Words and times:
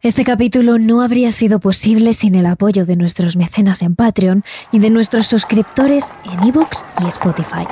Este 0.00 0.22
capítulo 0.22 0.78
no 0.78 1.00
habría 1.00 1.32
sido 1.32 1.58
posible 1.58 2.12
sin 2.12 2.36
el 2.36 2.46
apoyo 2.46 2.86
de 2.86 2.94
nuestros 2.94 3.34
mecenas 3.34 3.82
en 3.82 3.96
Patreon 3.96 4.44
y 4.70 4.78
de 4.78 4.90
nuestros 4.90 5.26
suscriptores 5.26 6.12
en 6.32 6.44
eBooks 6.44 6.84
y 7.02 7.08
Spotify. 7.08 7.66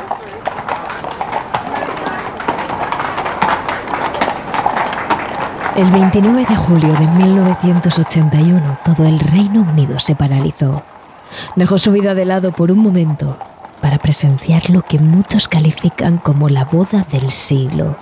El 5.77 5.89
29 5.93 6.47
de 6.49 6.57
julio 6.57 6.93
de 6.95 7.07
1981, 7.25 8.79
todo 8.85 9.07
el 9.07 9.21
Reino 9.21 9.61
Unido 9.61 10.01
se 10.01 10.17
paralizó. 10.17 10.83
Dejó 11.55 11.79
su 11.79 11.93
vida 11.93 12.15
de 12.15 12.25
lado 12.25 12.51
por 12.51 12.73
un 12.73 12.81
momento 12.81 13.39
para 13.81 13.99
presenciar 13.99 14.69
lo 14.69 14.83
que 14.83 14.99
muchos 14.99 15.47
califican 15.47 16.19
como 16.19 16.49
la 16.49 16.65
boda 16.65 17.07
del 17.09 17.31
siglo 17.31 17.97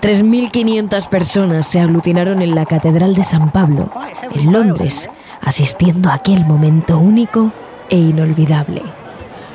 3.500 0.00 1.08
personas 1.08 1.66
se 1.66 1.80
aglutinaron 1.80 2.42
en 2.42 2.54
la 2.54 2.66
Catedral 2.66 3.14
de 3.14 3.24
San 3.24 3.50
Pablo, 3.50 3.90
en 4.34 4.52
Londres, 4.52 5.10
asistiendo 5.40 6.08
a 6.08 6.14
aquel 6.14 6.44
momento 6.44 6.98
único 6.98 7.52
e 7.88 7.96
inolvidable. 7.96 8.82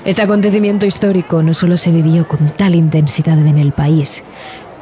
Este 0.05 0.21
acontecimiento 0.21 0.85
histórico 0.85 1.41
no 1.41 1.53
solo 1.53 1.77
se 1.77 1.91
vivió 1.91 2.27
con 2.27 2.51
tal 2.51 2.75
intensidad 2.75 3.39
en 3.39 3.57
el 3.57 3.71
país, 3.71 4.23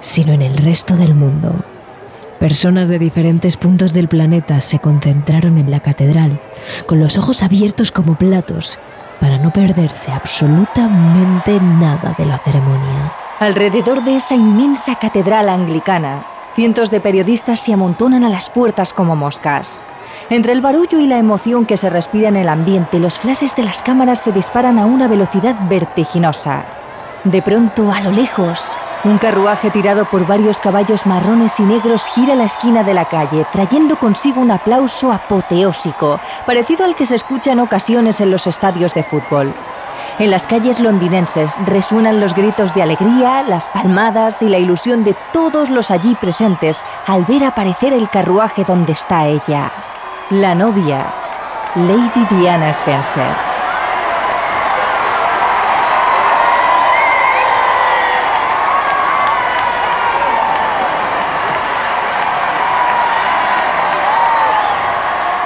sino 0.02 0.34
en 0.34 0.42
el 0.42 0.58
resto 0.58 0.98
del 0.98 1.16
mundo. 1.16 1.64
Personas 2.40 2.90
de 2.90 3.00
diferentes 3.00 3.56
puntos 3.56 3.94
del 3.94 4.09
planeta 4.09 4.59
se 4.59 4.80
concentraron 4.80 5.58
en 5.58 5.72
la 5.72 5.80
catedral, 5.80 6.42
con 6.88 7.00
los 7.00 7.18
ojos 7.18 7.42
abiertos 7.42 7.94
como 7.94 8.16
platos, 8.18 8.80
para 9.22 9.38
no 9.38 9.54
perderse 9.54 10.12
absolutamente 10.12 11.58
nada 11.62 12.14
de 12.18 12.26
la 12.26 12.38
ceremonia. 12.40 13.23
Alrededor 13.44 14.06
de 14.06 14.16
esa 14.16 14.36
inmensa 14.36 14.96
catedral 14.96 15.50
anglicana, 15.50 16.26
cientos 16.56 16.90
de 16.90 17.02
periodistas 17.02 17.60
se 17.60 17.74
amontonan 17.74 18.24
a 18.24 18.30
las 18.30 18.50
puertas 18.50 18.94
como 18.94 19.18
moscas. 19.18 19.84
Entre 20.30 20.54
el 20.54 20.62
barullo 20.62 20.98
y 21.02 21.08
la 21.08 21.18
emoción 21.18 21.66
que 21.66 21.76
se 21.76 21.90
respira 21.90 22.30
en 22.30 22.38
el 22.38 22.48
ambiente, 22.48 23.00
los 23.00 23.20
flashes 23.20 23.54
de 23.58 23.64
las 23.64 23.84
cámaras 23.84 24.22
se 24.22 24.32
disparan 24.32 24.80
a 24.80 24.86
una 24.86 25.09
velocidad 25.09 25.58
vertiginosa. 25.67 26.64
De 27.26 27.42
pronto, 27.42 27.92
a 27.92 28.00
lo 28.00 28.12
lejos, 28.12 28.78
un 29.04 29.17
carruaje 29.17 29.70
tirado 29.72 30.06
por 30.06 30.26
varios 30.26 30.62
caballos 30.62 31.06
marrones 31.06 31.60
y 31.60 31.64
negros 31.64 32.10
gira 32.16 32.36
la 32.36 32.45
esquina 32.45 32.84
de 32.84 32.94
la 32.94 33.10
calle, 33.10 33.45
trayendo 33.52 34.00
consigo 34.00 34.39
un 34.39 34.52
aplauso 34.52 35.12
apoteósico, 35.12 36.22
parecido 36.45 36.86
al 36.86 36.95
que 36.95 37.06
se 37.06 37.16
escucha 37.16 37.52
en 37.52 37.60
ocasiones 37.60 38.22
en 38.22 38.32
los 38.32 38.48
estadios 38.48 38.94
de 38.94 39.04
fútbol. 39.04 39.54
En 40.19 40.31
las 40.31 40.47
calles 40.47 40.80
londinenses 40.80 41.55
resuenan 41.66 42.19
los 42.19 42.33
gritos 42.33 42.73
de 42.73 42.81
alegría, 42.81 43.44
las 43.44 43.67
palmadas 43.69 44.41
y 44.41 44.49
la 44.49 44.58
ilusión 44.58 45.03
de 45.03 45.16
todos 45.31 45.69
los 45.69 45.91
allí 45.91 46.16
presentes 46.16 46.83
al 47.08 47.25
ver 47.25 47.44
aparecer 47.44 47.94
el 47.94 48.09
carruaje 48.09 48.64
donde 48.64 48.94
está 48.94 49.27
ella, 49.27 49.71
la 50.30 50.55
novia, 50.55 51.05
Lady 51.75 52.25
Diana 52.30 52.69
Spencer. 52.69 53.53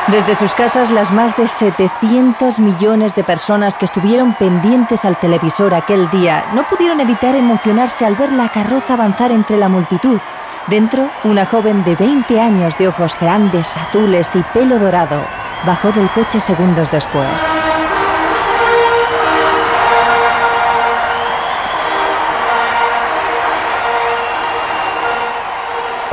Desde 0.08 0.36
sus 0.36 0.54
casas, 0.54 0.90
las 0.90 1.12
más 1.12 1.36
de 1.36 1.48
700 1.48 2.62
millones 2.62 3.14
de 3.14 3.26
personas 3.26 3.78
que 3.78 3.84
estuvieron 3.84 4.36
pendientes 4.36 5.04
al 5.04 5.20
televisor 5.20 5.74
aquel 5.74 6.10
día 6.10 6.46
no 6.54 6.64
pudieron 6.64 7.02
evitar 7.02 7.36
emocionarse 7.36 8.06
al 8.06 8.16
ver 8.16 8.32
la 8.32 8.48
carroza 8.48 8.94
avanzar 8.94 9.32
entre 9.32 9.58
la 9.58 9.68
multitud. 9.68 10.18
Dentro, 10.68 11.10
una 11.26 11.46
joven 11.46 11.84
de 11.84 11.96
20 11.96 12.40
años 12.40 12.78
de 12.78 12.88
ojos 12.88 13.18
grandes, 13.20 13.76
azules 13.76 14.30
y 14.34 14.42
pelo 14.54 14.80
dorado 14.80 15.26
bajó 15.66 15.92
del 15.92 16.10
coche 16.12 16.40
segundos 16.40 16.90
después. 16.90 17.67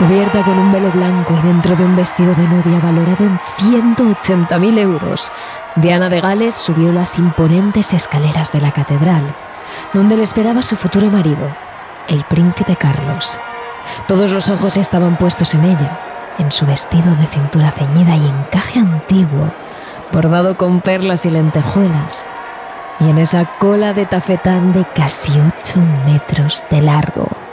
Cubierta 0.06 0.42
con 0.42 0.58
un 0.58 0.70
velo 0.70 0.90
blanco 0.90 1.32
y 1.32 1.46
dentro 1.46 1.74
de 1.76 1.82
un 1.82 1.96
vestido 1.96 2.34
de 2.34 2.46
novia 2.46 2.78
valorado 2.78 3.24
en 3.24 3.38
180.000 3.96 4.78
euros, 4.78 5.32
Diana 5.76 6.10
de 6.10 6.20
Gales 6.20 6.54
subió 6.54 6.92
las 6.92 7.18
imponentes 7.18 7.94
escaleras 7.94 8.52
de 8.52 8.60
la 8.60 8.70
catedral, 8.70 9.34
donde 9.94 10.18
le 10.18 10.24
esperaba 10.24 10.60
su 10.60 10.76
futuro 10.76 11.08
marido, 11.08 11.48
el 12.08 12.22
príncipe 12.24 12.76
Carlos. 12.76 13.40
Todos 14.06 14.30
los 14.30 14.50
ojos 14.50 14.76
estaban 14.76 15.16
puestos 15.16 15.54
en 15.54 15.64
ella, 15.64 15.98
en 16.38 16.52
su 16.52 16.66
vestido 16.66 17.14
de 17.14 17.24
cintura 17.24 17.70
ceñida 17.70 18.14
y 18.14 18.26
encaje 18.26 18.80
antiguo, 18.80 19.50
bordado 20.12 20.58
con 20.58 20.82
perlas 20.82 21.24
y 21.24 21.30
lentejuelas, 21.30 22.26
y 23.00 23.08
en 23.08 23.16
esa 23.16 23.46
cola 23.58 23.94
de 23.94 24.04
tafetán 24.04 24.74
de 24.74 24.84
casi 24.84 25.32
8 25.62 25.80
metros 26.04 26.62
de 26.70 26.82
largo 26.82 27.43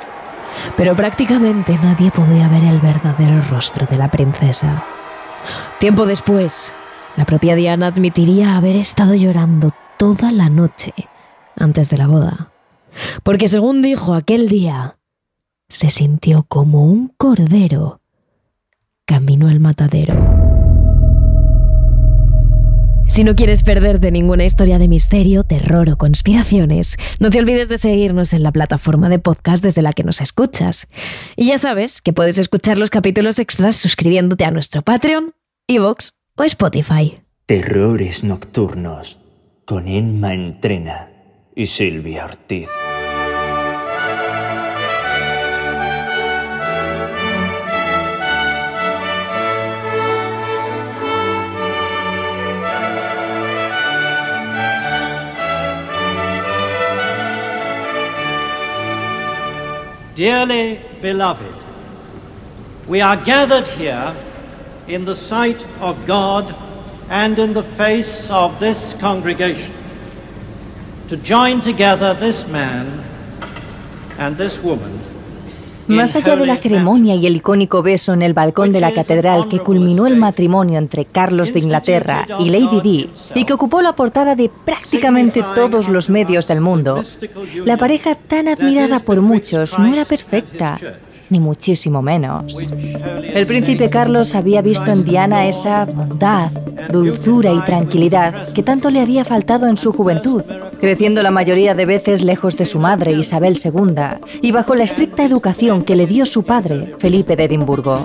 pero 0.78 0.96
prácticamente 0.96 1.78
nadie 1.82 2.12
podía 2.12 2.48
ver 2.48 2.64
el 2.64 2.80
verdadero 2.80 3.42
rostro 3.50 3.86
de 3.88 3.98
la 3.98 4.10
princesa. 4.10 4.84
Tiempo 5.80 6.06
después, 6.06 6.74
la 7.16 7.26
propia 7.26 7.56
Diana 7.56 7.88
admitiría 7.88 8.58
haber 8.58 8.76
estado 8.76 9.16
llorando 9.16 9.72
toda 9.98 10.32
la 10.32 10.50
noche 10.50 10.94
antes 11.58 11.90
de 11.90 11.98
la 11.98 12.08
boda, 12.08 12.52
porque 13.24 13.48
según 13.48 13.82
dijo 13.82 14.14
aquel 14.14 14.48
día, 14.50 14.98
se 15.70 15.90
sintió 15.90 16.44
como 16.44 16.86
un 16.86 17.10
cordero 17.18 18.02
camino 19.06 19.48
al 19.48 19.60
matadero. 19.60 20.41
Si 23.12 23.26
no 23.26 23.36
quieres 23.36 23.64
perderte 23.64 24.10
ninguna 24.10 24.46
historia 24.46 24.80
de 24.80 24.88
misterio, 24.88 25.44
terror 25.44 25.90
o 25.90 25.98
conspiraciones, 25.98 26.96
no 27.20 27.30
te 27.30 27.40
olvides 27.40 27.68
de 27.68 27.78
seguirnos 27.78 28.32
en 28.32 28.42
la 28.42 28.54
plataforma 28.54 29.10
de 29.10 29.20
podcast 29.20 29.62
desde 29.62 29.82
la 29.82 29.92
que 29.92 30.06
nos 30.06 30.22
escuchas. 30.22 30.88
Y 31.36 31.48
ya 31.48 31.58
sabes 31.58 32.02
que 32.02 32.14
puedes 32.14 32.38
escuchar 32.38 32.78
los 32.78 32.90
capítulos 32.90 33.38
extras 33.40 33.76
suscribiéndote 33.76 34.46
a 34.46 34.52
nuestro 34.52 34.82
Patreon, 34.82 35.34
Evox 35.68 36.14
o 36.38 36.46
Spotify. 36.46 37.20
Terrores 37.48 38.24
Nocturnos 38.24 39.20
con 39.66 39.90
Emma 39.90 40.34
Entrena 40.34 41.10
y 41.54 41.66
Silvia 41.66 42.24
Ortiz. 42.24 42.70
Dearly 60.16 60.82
beloved, 61.02 61.56
we 62.88 63.02
are 63.02 63.16
gathered 63.16 63.68
here 63.68 64.16
in 64.88 65.06
the 65.06 65.16
sight 65.16 65.66
of 65.80 66.06
God 66.06 66.54
and 67.10 67.38
in 67.40 67.54
the 67.54 67.64
face 67.64 68.30
of 68.30 68.60
this 68.60 68.94
congregation 68.94 69.74
to 71.08 71.18
join 71.18 71.62
together 71.62 72.14
this 72.14 72.48
man 72.48 73.04
and 74.18 74.38
this 74.38 74.64
woman 74.64 75.01
Más 75.92 76.16
allá 76.16 76.36
de 76.36 76.46
la 76.46 76.56
ceremonia 76.56 77.16
y 77.16 77.26
el 77.28 77.36
icónico 77.36 77.84
beso 77.84 78.14
en 78.14 78.22
el 78.22 78.34
balcón 78.34 78.72
de 78.72 78.80
la 78.80 78.94
catedral 78.94 79.48
que 79.48 79.60
culminó 79.60 80.08
el 80.08 80.16
matrimonio 80.16 80.80
entre 80.80 81.06
Carlos 81.06 81.54
de 81.54 81.60
Inglaterra 81.60 82.26
y 82.40 82.50
Lady 82.50 82.82
Di 82.82 83.10
y 83.36 83.46
que 83.46 83.54
ocupó 83.54 83.82
la 83.82 83.94
portada 83.94 84.36
de 84.36 84.50
prácticamente 84.50 85.44
todos 85.54 85.90
los 85.90 86.10
medios 86.10 86.48
del 86.48 86.62
mundo, 86.62 87.02
la 87.66 87.78
pareja 87.78 88.16
tan 88.16 88.48
admirada 88.48 89.00
por 89.00 89.22
muchos 89.22 89.78
no 89.78 89.92
era 89.94 90.06
perfecta 90.06 90.78
ni 91.32 91.40
muchísimo 91.40 92.02
menos. 92.02 92.56
El 93.34 93.48
príncipe 93.48 93.90
Carlos 93.90 94.36
había 94.36 94.62
visto 94.62 94.92
en 94.92 95.04
Diana 95.04 95.48
esa 95.48 95.86
bondad, 95.86 96.52
dulzura 96.92 97.52
y 97.54 97.62
tranquilidad 97.62 98.50
que 98.54 98.62
tanto 98.62 98.92
le 98.92 99.00
había 99.00 99.26
faltado 99.26 99.68
en 99.68 99.78
su 99.78 99.94
juventud, 99.94 100.44
creciendo 100.80 101.24
la 101.24 101.32
mayoría 101.32 101.74
de 101.74 101.86
veces 101.86 102.22
lejos 102.22 102.58
de 102.58 102.66
su 102.66 102.80
madre 102.80 103.14
Isabel 103.14 103.58
II 103.64 104.20
y 104.42 104.52
bajo 104.52 104.76
la 104.76 104.84
estricta 104.84 105.24
educación 105.24 105.84
que 105.84 105.96
le 105.96 106.06
dio 106.06 106.26
su 106.26 106.44
padre, 106.44 106.94
Felipe 107.00 107.36
de 107.36 107.46
Edimburgo. 107.46 108.04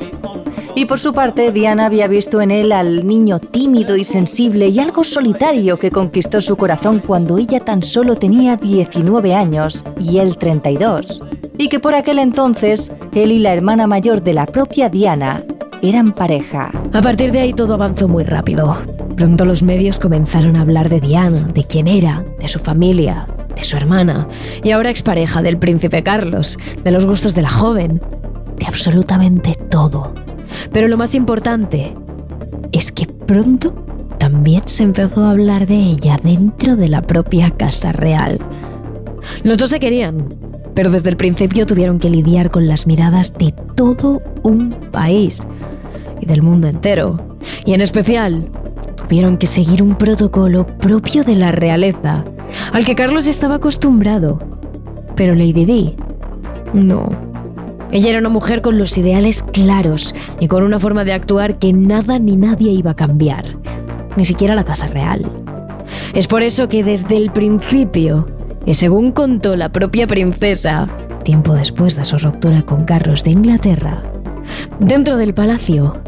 Y 0.76 0.84
por 0.84 1.00
su 1.00 1.14
parte, 1.14 1.52
Diana 1.52 1.86
había 1.86 2.06
visto 2.06 2.42
en 2.42 2.50
él 2.50 2.70
al 2.70 3.06
niño 3.06 3.38
tímido 3.38 3.96
y 3.96 4.04
sensible 4.04 4.68
y 4.68 4.78
algo 4.78 5.04
solitario 5.04 5.78
que 5.78 5.90
conquistó 5.90 6.42
su 6.42 6.56
corazón 6.56 7.00
cuando 7.04 7.38
ella 7.38 7.60
tan 7.60 7.82
solo 7.82 8.16
tenía 8.16 8.56
19 8.56 9.34
años 9.34 9.84
y 9.98 10.18
él 10.18 10.36
32 10.36 11.22
y 11.58 11.68
que 11.68 11.80
por 11.80 11.94
aquel 11.94 12.18
entonces 12.18 12.92
él 13.14 13.32
y 13.32 13.38
la 13.38 13.54
hermana 13.54 13.86
mayor 13.86 14.22
de 14.22 14.34
la 14.34 14.44
propia 14.44 14.90
Diana 14.90 15.44
eran 15.82 16.12
pareja. 16.12 16.70
A 16.92 17.00
partir 17.00 17.32
de 17.32 17.40
ahí 17.40 17.52
todo 17.54 17.74
avanzó 17.74 18.06
muy 18.06 18.24
rápido. 18.24 18.76
Pronto 19.16 19.46
los 19.46 19.62
medios 19.62 19.98
comenzaron 19.98 20.56
a 20.56 20.60
hablar 20.60 20.90
de 20.90 21.00
Diana, 21.00 21.48
de 21.54 21.64
quién 21.64 21.88
era, 21.88 22.22
de 22.38 22.48
su 22.48 22.58
familia, 22.58 23.26
de 23.54 23.64
su 23.64 23.78
hermana 23.78 24.28
y 24.62 24.72
ahora 24.72 24.90
expareja 24.90 25.40
del 25.40 25.58
príncipe 25.58 26.02
Carlos, 26.02 26.58
de 26.84 26.90
los 26.90 27.06
gustos 27.06 27.34
de 27.34 27.42
la 27.42 27.50
joven, 27.50 28.02
de 28.58 28.66
absolutamente 28.66 29.56
todo. 29.70 30.12
Pero 30.72 30.88
lo 30.88 30.96
más 30.96 31.14
importante 31.14 31.94
es 32.72 32.92
que 32.92 33.06
pronto 33.06 33.74
también 34.18 34.62
se 34.66 34.82
empezó 34.82 35.24
a 35.24 35.30
hablar 35.30 35.66
de 35.66 35.76
ella 35.76 36.18
dentro 36.22 36.76
de 36.76 36.88
la 36.88 37.02
propia 37.02 37.50
Casa 37.50 37.92
Real. 37.92 38.38
Los 39.42 39.58
dos 39.58 39.70
se 39.70 39.80
querían, 39.80 40.34
pero 40.74 40.90
desde 40.90 41.10
el 41.10 41.16
principio 41.16 41.66
tuvieron 41.66 41.98
que 41.98 42.10
lidiar 42.10 42.50
con 42.50 42.66
las 42.66 42.86
miradas 42.86 43.32
de 43.38 43.52
todo 43.74 44.22
un 44.42 44.70
país 44.90 45.40
y 46.20 46.26
del 46.26 46.42
mundo 46.42 46.68
entero. 46.68 47.38
Y 47.64 47.74
en 47.74 47.80
especial, 47.80 48.48
tuvieron 48.96 49.36
que 49.36 49.46
seguir 49.46 49.82
un 49.82 49.96
protocolo 49.96 50.66
propio 50.66 51.24
de 51.24 51.34
la 51.34 51.52
realeza, 51.52 52.24
al 52.72 52.84
que 52.84 52.94
Carlos 52.94 53.26
estaba 53.26 53.56
acostumbrado. 53.56 54.38
Pero 55.14 55.34
Lady 55.34 55.64
Di, 55.64 55.96
no. 56.74 57.25
Ella 57.92 58.10
era 58.10 58.18
una 58.18 58.28
mujer 58.28 58.62
con 58.62 58.78
los 58.78 58.96
ideales 58.98 59.42
claros 59.42 60.14
y 60.40 60.48
con 60.48 60.62
una 60.62 60.80
forma 60.80 61.04
de 61.04 61.12
actuar 61.12 61.58
que 61.58 61.72
nada 61.72 62.18
ni 62.18 62.36
nadie 62.36 62.72
iba 62.72 62.92
a 62.92 62.96
cambiar, 62.96 63.56
ni 64.16 64.24
siquiera 64.24 64.54
la 64.54 64.64
Casa 64.64 64.88
Real. 64.88 65.30
Es 66.14 66.26
por 66.26 66.42
eso 66.42 66.68
que 66.68 66.82
desde 66.82 67.16
el 67.16 67.30
principio 67.30 68.26
y 68.64 68.74
según 68.74 69.12
contó 69.12 69.54
la 69.54 69.70
propia 69.70 70.06
princesa, 70.06 70.88
tiempo 71.22 71.54
después 71.54 71.96
de 71.96 72.04
su 72.04 72.18
ruptura 72.18 72.62
con 72.62 72.84
Carlos 72.84 73.22
de 73.22 73.30
Inglaterra, 73.30 74.02
dentro 74.80 75.16
del 75.16 75.34
palacio 75.34 76.00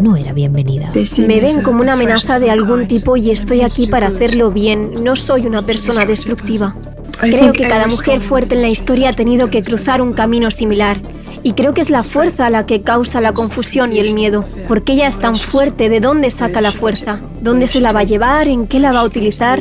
no 0.00 0.16
era 0.16 0.32
bienvenida. 0.32 0.92
Me 1.26 1.40
ven 1.40 1.62
como 1.62 1.80
una 1.80 1.94
amenaza 1.94 2.38
de 2.38 2.50
algún 2.50 2.86
tipo 2.86 3.16
y 3.16 3.30
estoy 3.30 3.62
aquí 3.62 3.86
para 3.86 4.06
hacerlo 4.06 4.50
bien. 4.50 5.02
No 5.02 5.16
soy 5.16 5.46
una 5.46 5.66
persona 5.66 6.06
destructiva. 6.06 6.76
Creo 7.20 7.52
que 7.52 7.66
cada 7.66 7.86
mujer 7.86 8.20
fuerte 8.20 8.54
en 8.54 8.62
la 8.62 8.68
historia 8.68 9.10
ha 9.10 9.12
tenido 9.12 9.50
que 9.50 9.62
cruzar 9.62 10.02
un 10.02 10.12
camino 10.12 10.50
similar. 10.50 11.00
Y 11.42 11.52
creo 11.52 11.72
que 11.72 11.80
es 11.80 11.90
la 11.90 12.02
fuerza 12.02 12.50
la 12.50 12.66
que 12.66 12.82
causa 12.82 13.20
la 13.20 13.32
confusión 13.32 13.92
y 13.92 13.98
el 13.98 14.14
miedo. 14.14 14.44
Porque 14.66 14.92
ella 14.92 15.06
es 15.08 15.18
tan 15.18 15.36
fuerte, 15.36 15.88
¿de 15.88 16.00
dónde 16.00 16.30
saca 16.30 16.60
la 16.60 16.72
fuerza? 16.72 17.20
¿Dónde 17.40 17.66
se 17.66 17.80
la 17.80 17.92
va 17.92 18.00
a 18.00 18.04
llevar? 18.04 18.48
¿En 18.48 18.66
qué 18.66 18.80
la 18.80 18.92
va 18.92 19.00
a 19.00 19.04
utilizar? 19.04 19.60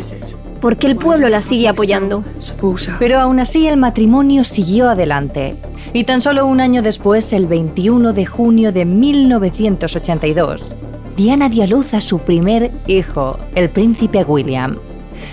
porque 0.59 0.87
el 0.87 0.95
pueblo 0.95 1.29
la 1.29 1.41
sigue 1.41 1.67
apoyando. 1.67 2.23
Pero 2.99 3.19
aún 3.19 3.39
así 3.39 3.67
el 3.67 3.77
matrimonio 3.77 4.43
siguió 4.43 4.89
adelante. 4.89 5.55
Y 5.93 6.03
tan 6.03 6.21
solo 6.21 6.45
un 6.45 6.59
año 6.59 6.81
después, 6.81 7.31
el 7.33 7.47
21 7.47 8.13
de 8.13 8.25
junio 8.25 8.71
de 8.71 8.85
1982, 8.85 10.75
Diana 11.15 11.49
dio 11.49 11.63
a 11.63 11.67
luz 11.67 11.93
a 11.93 12.01
su 12.01 12.19
primer 12.19 12.71
hijo, 12.87 13.39
el 13.55 13.69
príncipe 13.69 14.23
William. 14.23 14.77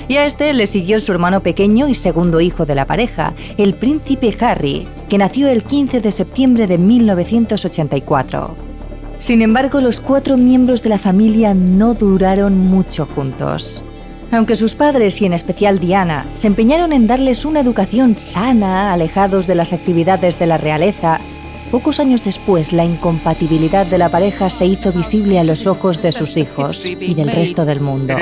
Y 0.09 0.17
a 0.17 0.27
este 0.27 0.53
le 0.53 0.67
siguió 0.67 1.01
su 1.01 1.13
hermano 1.13 1.43
pequeño 1.43 1.89
y 1.89 1.95
segundo 1.95 2.41
hijo 2.41 2.67
de 2.67 2.75
la 2.75 2.87
pareja, 2.87 3.35
el 3.57 3.75
príncipe 3.75 4.37
Harry, 4.41 4.87
que 5.09 5.19
nació 5.19 5.49
el 5.49 5.65
15 5.65 6.01
de 6.01 6.11
septiembre 6.11 6.67
de 6.67 6.79
1984. 6.79 8.57
Sin 9.19 9.43
embargo, 9.43 9.81
los 9.81 10.01
cuatro 10.01 10.37
miembros 10.37 10.83
de 10.83 10.91
la 10.91 10.99
familia 10.99 11.55
no 11.55 11.95
duraron 11.95 12.59
mucho 12.59 13.07
juntos. 13.07 13.85
Aunque 14.31 14.57
sus 14.57 14.75
padres 14.75 15.23
y 15.23 15.27
en 15.27 15.33
especial 15.33 15.79
Diana 15.79 16.27
se 16.31 16.49
empeñaron 16.49 16.93
en 16.93 17.07
darles 17.07 17.45
una 17.45 17.61
educación 17.61 18.19
sana, 18.19 18.93
alejados 18.93 19.47
de 19.47 19.55
las 19.55 19.73
actividades 19.73 20.39
de 20.39 20.47
la 20.47 20.59
realeza, 20.59 21.21
pocos 21.75 21.99
años 21.99 22.23
después 22.23 22.73
la 22.73 22.85
incompatibilidad 22.85 23.85
de 23.85 23.99
la 23.99 24.09
pareja 24.09 24.49
se 24.49 24.65
hizo 24.65 24.93
visible 24.93 25.41
a 25.41 25.43
los 25.43 25.67
ojos 25.67 26.00
de 26.00 26.12
sus 26.12 26.37
hijos 26.37 26.87
y 26.87 27.15
del 27.15 27.32
resto 27.32 27.65
del 27.65 27.81
mundo. 27.81 28.17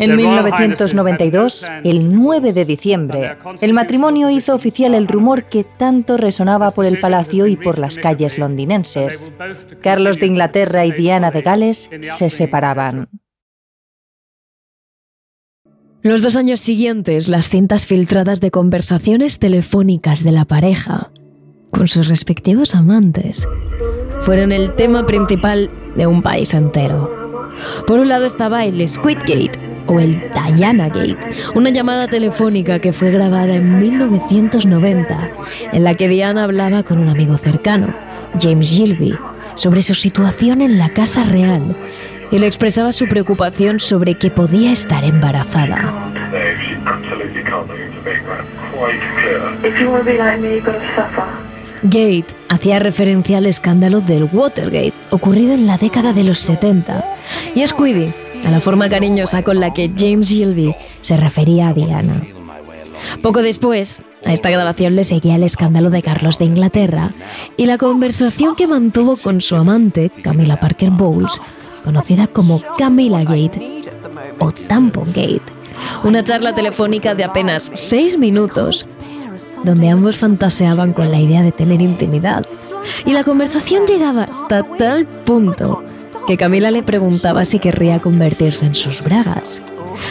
En 0.00 0.16
1992, 0.16 1.70
el 1.84 2.12
9 2.12 2.52
de 2.52 2.64
diciembre, 2.64 3.36
el 3.60 3.72
matrimonio 3.74 4.30
hizo 4.30 4.52
oficial 4.52 4.96
el 4.96 5.06
rumor 5.06 5.44
que 5.44 5.62
tanto 5.62 6.16
resonaba 6.16 6.72
por 6.72 6.84
el 6.84 6.98
palacio 6.98 7.46
y 7.46 7.54
por 7.54 7.78
las 7.78 7.98
calles 7.98 8.38
londinenses. 8.38 9.30
Carlos 9.82 10.18
de 10.18 10.26
Inglaterra 10.26 10.84
y 10.84 10.90
Diana 10.90 11.30
de 11.30 11.42
Gales 11.42 11.88
se 12.00 12.28
separaban. 12.28 13.08
Los 16.02 16.20
dos 16.20 16.34
años 16.34 16.58
siguientes, 16.58 17.28
las 17.28 17.48
cintas 17.48 17.86
filtradas 17.86 18.40
de 18.40 18.50
conversaciones 18.50 19.38
telefónicas 19.38 20.24
de 20.24 20.32
la 20.32 20.44
pareja 20.44 21.12
con 21.70 21.86
sus 21.86 22.08
respectivos 22.08 22.74
amantes 22.74 23.46
fueron 24.20 24.50
el 24.50 24.74
tema 24.74 25.06
principal 25.06 25.70
de 25.94 26.08
un 26.08 26.20
país 26.20 26.54
entero. 26.54 27.08
Por 27.86 28.00
un 28.00 28.08
lado 28.08 28.26
estaba 28.26 28.64
el 28.64 28.86
Squidgate, 28.88 29.52
o 29.86 30.00
el 30.00 30.20
Diana 30.56 30.88
Gate, 30.88 31.18
una 31.54 31.70
llamada 31.70 32.08
telefónica 32.08 32.80
que 32.80 32.92
fue 32.92 33.12
grabada 33.12 33.54
en 33.54 33.78
1990, 33.78 35.30
en 35.72 35.84
la 35.84 35.94
que 35.94 36.08
Diana 36.08 36.42
hablaba 36.42 36.82
con 36.82 36.98
un 36.98 37.10
amigo 37.10 37.36
cercano, 37.36 37.94
James 38.40 38.68
Gilby, 38.70 39.14
sobre 39.54 39.82
su 39.82 39.94
situación 39.94 40.62
en 40.62 40.78
la 40.78 40.88
Casa 40.88 41.22
Real 41.22 41.76
y 42.32 42.38
le 42.38 42.46
expresaba 42.46 42.90
su 42.92 43.06
preocupación 43.06 43.78
sobre 43.78 44.14
que 44.14 44.30
podía 44.30 44.72
estar 44.72 45.04
embarazada. 45.04 46.10
Gate 51.84 52.26
hacía 52.48 52.78
referencia 52.78 53.38
al 53.38 53.46
escándalo 53.46 54.00
del 54.00 54.28
Watergate, 54.32 54.92
ocurrido 55.10 55.52
en 55.52 55.66
la 55.66 55.76
década 55.76 56.12
de 56.12 56.24
los 56.24 56.38
70, 56.38 57.04
y 57.54 57.66
Squiddy 57.66 58.12
a 58.46 58.50
la 58.50 58.60
forma 58.60 58.88
cariñosa 58.88 59.42
con 59.42 59.60
la 59.60 59.72
que 59.72 59.90
James 59.96 60.28
Gilby 60.28 60.74
se 61.00 61.16
refería 61.16 61.68
a 61.68 61.74
Diana. 61.74 62.14
Poco 63.20 63.42
después, 63.42 64.02
a 64.24 64.32
esta 64.32 64.50
grabación 64.50 64.96
le 64.96 65.04
seguía 65.04 65.36
el 65.36 65.42
escándalo 65.42 65.90
de 65.90 66.02
Carlos 66.02 66.38
de 66.38 66.46
Inglaterra 66.46 67.12
y 67.56 67.66
la 67.66 67.78
conversación 67.78 68.56
que 68.56 68.66
mantuvo 68.66 69.16
con 69.16 69.40
su 69.40 69.56
amante, 69.56 70.10
Camila 70.22 70.58
Parker 70.58 70.90
Bowles, 70.90 71.40
conocida 71.84 72.26
como 72.26 72.62
Camila 72.78 73.22
Gate 73.24 73.82
o 74.38 74.52
Tampon 74.52 75.06
Gate, 75.06 75.42
una 76.04 76.22
charla 76.22 76.54
telefónica 76.54 77.14
de 77.14 77.24
apenas 77.24 77.70
seis 77.74 78.18
minutos 78.18 78.88
donde 79.64 79.88
ambos 79.88 80.16
fantaseaban 80.16 80.92
con 80.92 81.10
la 81.10 81.18
idea 81.18 81.42
de 81.42 81.52
tener 81.52 81.80
intimidad. 81.80 82.46
Y 83.06 83.12
la 83.12 83.24
conversación 83.24 83.86
llegaba 83.86 84.24
hasta 84.24 84.62
tal 84.62 85.06
punto 85.06 85.82
que 86.26 86.36
Camila 86.36 86.70
le 86.70 86.82
preguntaba 86.82 87.44
si 87.44 87.58
querría 87.58 88.00
convertirse 88.00 88.66
en 88.66 88.74
sus 88.74 89.02
bragas 89.02 89.62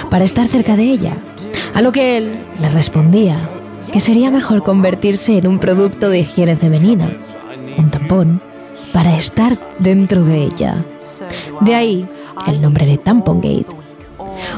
para 0.10 0.24
estar 0.24 0.48
cerca 0.48 0.76
de 0.76 0.84
ella, 0.84 1.18
a 1.74 1.82
lo 1.82 1.92
que 1.92 2.18
él 2.18 2.32
le 2.60 2.70
respondía 2.70 3.38
que 3.92 4.00
sería 4.00 4.32
mejor 4.32 4.64
convertirse 4.64 5.38
en 5.38 5.48
un 5.48 5.60
producto 5.60 6.10
de 6.10 6.20
higiene 6.20 6.56
femenina, 6.56 7.12
un 7.78 7.90
tampón, 7.90 8.42
para 8.94 9.18
estar 9.18 9.58
dentro 9.80 10.24
de 10.24 10.44
ella. 10.44 10.86
De 11.62 11.76
ahí 11.76 12.08
el 12.48 12.62
nombre 12.62 12.86
de 12.86 12.98
Tampongate. 12.98 13.66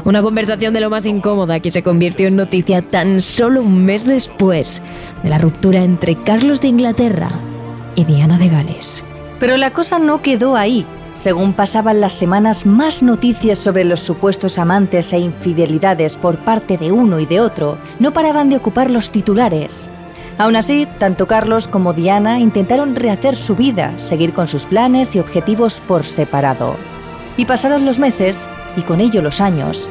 Una 0.04 0.22
conversación 0.22 0.74
de 0.74 0.80
lo 0.80 0.90
más 0.90 1.06
incómoda 1.06 1.60
que 1.60 1.70
se 1.70 1.82
convirtió 1.82 2.28
en 2.28 2.36
noticia 2.36 2.82
tan 2.82 3.20
solo 3.20 3.60
un 3.60 3.84
mes 3.84 4.06
después 4.06 4.82
de 5.22 5.28
la 5.28 5.38
ruptura 5.38 5.82
entre 5.82 6.22
Carlos 6.22 6.60
de 6.60 6.68
Inglaterra 6.68 7.30
y 7.94 8.04
Diana 8.04 8.38
de 8.38 8.48
Gales. 8.48 9.04
Pero 9.40 9.56
la 9.56 9.72
cosa 9.72 9.98
no 9.98 10.22
quedó 10.22 10.56
ahí. 10.56 10.86
Según 11.14 11.52
pasaban 11.52 12.00
las 12.00 12.12
semanas, 12.12 12.66
más 12.66 13.02
noticias 13.02 13.58
sobre 13.58 13.84
los 13.84 14.00
supuestos 14.00 14.58
amantes 14.58 15.12
e 15.12 15.18
infidelidades 15.18 16.16
por 16.16 16.38
parte 16.38 16.76
de 16.76 16.90
uno 16.90 17.20
y 17.20 17.26
de 17.26 17.40
otro 17.40 17.78
no 18.00 18.12
paraban 18.12 18.50
de 18.50 18.56
ocupar 18.56 18.90
los 18.90 19.10
titulares. 19.10 19.88
Aún 20.36 20.56
así, 20.56 20.88
tanto 20.98 21.26
Carlos 21.26 21.68
como 21.68 21.92
Diana 21.92 22.40
intentaron 22.40 22.96
rehacer 22.96 23.36
su 23.36 23.54
vida, 23.54 23.94
seguir 23.98 24.32
con 24.32 24.48
sus 24.48 24.64
planes 24.64 25.14
y 25.14 25.20
objetivos 25.20 25.80
por 25.80 26.04
separado. 26.04 26.76
Y 27.36 27.44
pasaron 27.44 27.84
los 27.84 27.98
meses, 27.98 28.48
y 28.76 28.82
con 28.82 29.00
ello 29.00 29.22
los 29.22 29.40
años, 29.40 29.88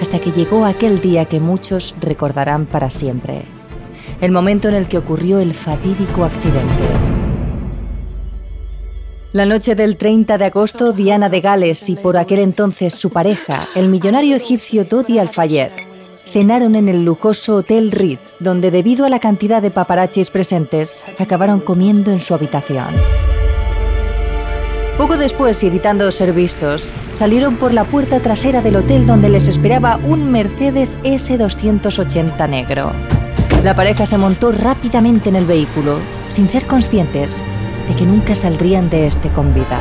hasta 0.00 0.18
que 0.18 0.32
llegó 0.32 0.66
aquel 0.66 1.00
día 1.00 1.24
que 1.24 1.40
muchos 1.40 1.94
recordarán 2.00 2.66
para 2.66 2.90
siempre. 2.90 3.42
El 4.20 4.30
momento 4.30 4.68
en 4.68 4.74
el 4.74 4.88
que 4.88 4.98
ocurrió 4.98 5.38
el 5.38 5.54
fatídico 5.54 6.24
accidente. 6.24 6.84
La 9.32 9.46
noche 9.46 9.74
del 9.74 9.96
30 9.96 10.38
de 10.38 10.44
agosto, 10.46 10.92
Diana 10.92 11.28
de 11.28 11.40
Gales 11.40 11.88
y 11.88 11.96
por 11.96 12.16
aquel 12.16 12.40
entonces 12.40 12.94
su 12.94 13.10
pareja, 13.10 13.60
el 13.74 13.88
millonario 13.88 14.36
egipcio 14.36 14.84
Dodi 14.84 15.18
Al-Fayed, 15.18 15.87
cenaron 16.32 16.74
en 16.76 16.88
el 16.88 17.04
lujoso 17.04 17.56
Hotel 17.56 17.90
Ritz, 17.90 18.36
donde 18.40 18.70
debido 18.70 19.06
a 19.06 19.08
la 19.08 19.18
cantidad 19.18 19.62
de 19.62 19.70
paparachis 19.70 20.30
presentes, 20.30 21.04
acabaron 21.18 21.60
comiendo 21.60 22.10
en 22.10 22.20
su 22.20 22.34
habitación. 22.34 22.86
Poco 24.98 25.16
después, 25.16 25.62
evitando 25.62 26.10
ser 26.10 26.32
vistos, 26.32 26.92
salieron 27.12 27.56
por 27.56 27.72
la 27.72 27.84
puerta 27.84 28.20
trasera 28.20 28.62
del 28.62 28.76
hotel 28.76 29.06
donde 29.06 29.28
les 29.28 29.46
esperaba 29.46 29.96
un 29.96 30.30
Mercedes 30.32 30.98
S280 31.04 32.48
negro. 32.48 32.90
La 33.62 33.76
pareja 33.76 34.06
se 34.06 34.18
montó 34.18 34.50
rápidamente 34.50 35.28
en 35.28 35.36
el 35.36 35.44
vehículo, 35.44 35.98
sin 36.30 36.48
ser 36.48 36.66
conscientes 36.66 37.42
de 37.88 37.94
que 37.94 38.06
nunca 38.06 38.34
saldrían 38.34 38.90
de 38.90 39.06
este 39.06 39.30
con 39.30 39.54
vida. 39.54 39.78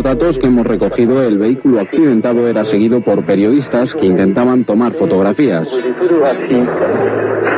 Los 0.00 0.18
datos 0.18 0.38
que 0.38 0.46
hemos 0.46 0.66
recogido, 0.66 1.22
el 1.22 1.36
vehículo 1.36 1.78
accidentado 1.78 2.48
era 2.48 2.64
seguido 2.64 3.02
por 3.02 3.26
periodistas 3.26 3.94
que 3.94 4.06
intentaban 4.06 4.64
tomar 4.64 4.94
fotografías. 4.94 5.68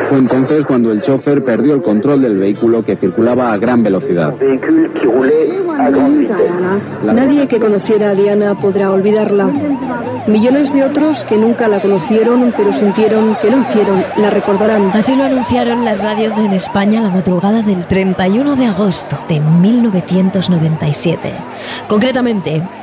Fue 0.09 0.19
entonces 0.19 0.67
cuando 0.67 0.91
el 0.91 1.01
chofer 1.01 1.45
perdió 1.45 1.75
el 1.75 1.83
control 1.83 2.23
del 2.23 2.39
vehículo 2.39 2.85
que 2.85 2.97
circulaba 2.97 3.53
a 3.53 3.59
gran 3.59 3.85
velocidad. 3.85 4.35
Nadie 7.05 7.47
que 7.47 7.61
conociera 7.61 8.11
a 8.11 8.15
Diana 8.15 8.57
podrá 8.57 8.91
olvidarla. 8.91 9.51
Millones 10.27 10.73
de 10.73 10.85
otros 10.85 11.25
que 11.25 11.37
nunca 11.37 11.69
la 11.69 11.81
conocieron 11.81 12.53
pero 12.57 12.73
sintieron 12.73 13.37
que 13.41 13.51
lo 13.51 13.61
hicieron 13.61 14.05
la 14.17 14.31
recordarán. 14.31 14.91
Así 14.93 15.15
lo 15.17 15.25
anunciaron 15.25 15.85
las 15.85 16.01
radios 16.01 16.37
en 16.39 16.53
España 16.53 17.01
la 17.01 17.11
madrugada 17.11 17.63
del 17.63 17.87
31 17.87 18.57
de 18.57 18.67
agosto 18.67 19.19
de 19.29 19.41
1997. 19.41 21.33
Concretamente, 21.89 22.32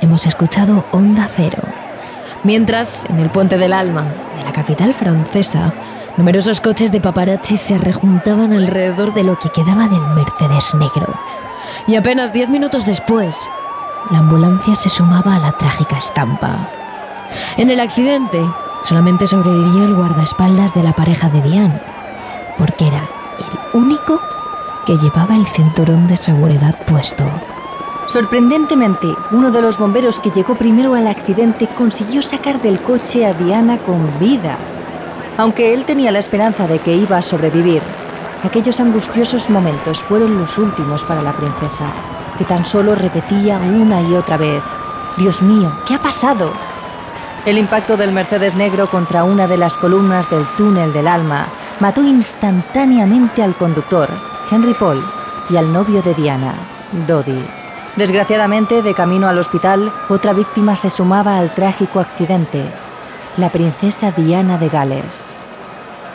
hemos 0.01 0.27
escuchado 0.27 0.85
Onda 0.91 1.27
Cero. 1.35 1.57
Mientras, 2.43 3.05
en 3.09 3.19
el 3.19 3.31
Puente 3.31 3.57
del 3.57 3.73
Alma, 3.73 4.03
de 4.37 4.43
la 4.43 4.51
capital 4.51 4.93
francesa, 4.93 5.73
numerosos 6.17 6.61
coches 6.61 6.91
de 6.91 7.01
paparazzi 7.01 7.57
se 7.57 7.77
rejuntaban 7.79 8.53
alrededor 8.53 9.13
de 9.15 9.23
lo 9.23 9.39
que 9.39 9.49
quedaba 9.49 9.87
del 9.87 10.05
Mercedes 10.09 10.75
negro. 10.75 11.07
Y 11.87 11.95
apenas 11.95 12.31
diez 12.31 12.47
minutos 12.49 12.85
después, 12.85 13.49
la 14.11 14.19
ambulancia 14.19 14.75
se 14.75 14.89
sumaba 14.89 15.35
a 15.35 15.39
la 15.39 15.51
trágica 15.53 15.97
estampa. 15.97 16.69
En 17.57 17.71
el 17.71 17.79
accidente, 17.79 18.39
solamente 18.83 19.25
sobrevivió 19.25 19.85
el 19.85 19.95
guardaespaldas 19.95 20.75
de 20.75 20.83
la 20.83 20.93
pareja 20.93 21.29
de 21.29 21.41
Diane, 21.41 21.81
porque 22.59 22.87
era 22.87 22.99
el 23.39 23.81
único 23.81 24.21
que 24.85 24.95
llevaba 24.97 25.35
el 25.35 25.47
cinturón 25.47 26.07
de 26.07 26.17
seguridad 26.17 26.77
puesto. 26.85 27.25
Sorprendentemente, 28.09 29.15
uno 29.29 29.51
de 29.51 29.61
los 29.61 29.77
bomberos 29.77 30.19
que 30.19 30.31
llegó 30.31 30.55
primero 30.55 30.95
al 30.95 31.05
accidente 31.05 31.67
consiguió 31.67 32.23
sacar 32.23 32.59
del 32.59 32.79
coche 32.79 33.23
a 33.23 33.33
Diana 33.33 33.77
con 33.77 34.01
vida. 34.19 34.57
Aunque 35.37 35.75
él 35.75 35.85
tenía 35.85 36.11
la 36.11 36.17
esperanza 36.17 36.67
de 36.67 36.79
que 36.79 36.95
iba 36.95 37.17
a 37.17 37.21
sobrevivir, 37.21 37.83
aquellos 38.43 38.79
angustiosos 38.79 39.51
momentos 39.51 39.99
fueron 39.99 40.39
los 40.39 40.57
últimos 40.57 41.03
para 41.03 41.21
la 41.21 41.33
princesa, 41.33 41.85
que 42.39 42.45
tan 42.45 42.65
solo 42.65 42.95
repetía 42.95 43.59
una 43.59 44.01
y 44.01 44.15
otra 44.15 44.37
vez, 44.37 44.63
Dios 45.17 45.43
mío, 45.43 45.71
¿qué 45.85 45.93
ha 45.93 46.01
pasado? 46.01 46.51
El 47.45 47.59
impacto 47.59 47.95
del 47.95 48.11
Mercedes 48.11 48.55
negro 48.55 48.87
contra 48.87 49.23
una 49.23 49.45
de 49.45 49.57
las 49.57 49.77
columnas 49.77 50.27
del 50.31 50.47
túnel 50.57 50.91
del 50.93 51.07
alma 51.07 51.45
mató 51.79 52.01
instantáneamente 52.01 53.43
al 53.43 53.53
conductor, 53.53 54.09
Henry 54.49 54.73
Paul, 54.73 54.99
y 55.51 55.57
al 55.57 55.71
novio 55.71 56.01
de 56.01 56.15
Diana, 56.15 56.55
Dodi. 57.07 57.58
Desgraciadamente, 57.99 58.81
de 58.81 58.93
camino 58.93 59.27
al 59.27 59.37
hospital, 59.39 59.91
otra 60.07 60.31
víctima 60.31 60.77
se 60.77 60.89
sumaba 60.89 61.37
al 61.37 61.53
trágico 61.53 61.99
accidente, 61.99 62.63
la 63.35 63.49
princesa 63.49 64.13
Diana 64.13 64.57
de 64.57 64.69
Gales. 64.69 65.25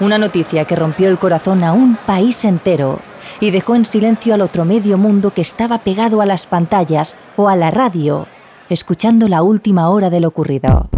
Una 0.00 0.16
noticia 0.16 0.64
que 0.64 0.76
rompió 0.76 1.10
el 1.10 1.18
corazón 1.18 1.62
a 1.62 1.74
un 1.74 1.96
país 1.96 2.46
entero 2.46 3.00
y 3.38 3.50
dejó 3.50 3.74
en 3.74 3.84
silencio 3.84 4.32
al 4.32 4.40
otro 4.40 4.64
medio 4.64 4.96
mundo 4.96 5.32
que 5.32 5.42
estaba 5.42 5.76
pegado 5.76 6.22
a 6.22 6.26
las 6.26 6.46
pantallas 6.46 7.18
o 7.36 7.50
a 7.50 7.54
la 7.54 7.70
radio, 7.70 8.28
escuchando 8.70 9.28
la 9.28 9.42
última 9.42 9.90
hora 9.90 10.08
de 10.08 10.20
lo 10.20 10.28
ocurrido. 10.28 10.88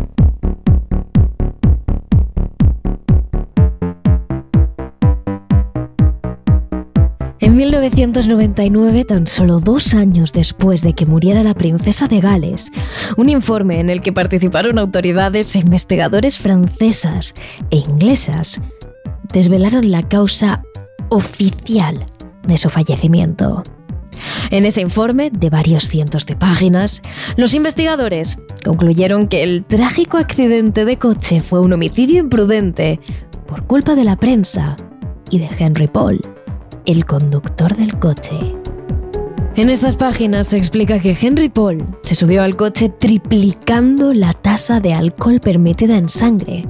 En 7.39 7.55
1999, 7.55 9.05
tan 9.05 9.27
solo 9.27 9.61
dos 9.61 9.95
años 9.95 10.33
después 10.33 10.81
de 10.81 10.95
que 10.95 11.05
muriera 11.05 11.43
la 11.43 11.53
princesa 11.53 12.09
de 12.09 12.21
Gales, 12.21 12.73
un 13.19 13.29
informe 13.29 13.79
en 13.79 13.91
el 13.91 14.01
que 14.01 14.13
participaron 14.13 14.79
autoridades 14.79 15.55
e 15.55 15.59
investigadores 15.59 16.39
francesas 16.39 17.35
e 17.71 17.77
inglesas 17.77 18.61
desvelaron 19.35 19.91
la 19.91 20.03
causa 20.03 20.63
oficial 21.11 22.07
de 22.47 22.57
su 22.57 22.71
fallecimiento. 22.71 23.63
En 24.51 24.65
ese 24.65 24.81
informe, 24.81 25.31
de 25.31 25.51
varios 25.51 25.89
cientos 25.89 26.25
de 26.25 26.37
páginas, 26.37 27.03
los 27.37 27.53
investigadores 27.53 28.39
concluyeron 28.65 29.29
que 29.29 29.43
el 29.43 29.63
trágico 29.65 30.17
accidente 30.17 30.87
de 30.87 30.97
coche 30.97 31.41
fue 31.41 31.61
un 31.61 31.75
homicidio 31.75 32.19
imprudente 32.19 32.99
por 33.47 33.67
culpa 33.67 33.95
de 33.95 34.05
la 34.05 34.17
prensa 34.17 34.75
y 35.31 35.39
de 35.39 35.51
Henry 35.59 35.87
Paul 35.87 36.19
el 36.87 37.05
conductor 37.05 37.77
del 37.77 37.99
coche. 37.99 38.39
En 39.57 39.71
estas 39.71 39.97
páginas 39.97 40.49
se 40.49 40.57
explica 40.57 41.01
que 41.01 41.17
Henry 41.21 41.49
Paul 41.49 41.85
se 42.03 42.15
subió 42.15 42.43
al 42.43 42.57
coche 42.57 42.89
triplicando 42.89 44.15
la 44.15 44.33
tasa 44.33 44.81
de 44.81 44.95
alcohol 44.95 45.41
permitida 45.41 45.97
en 45.97 46.09
sangre. 46.09 46.65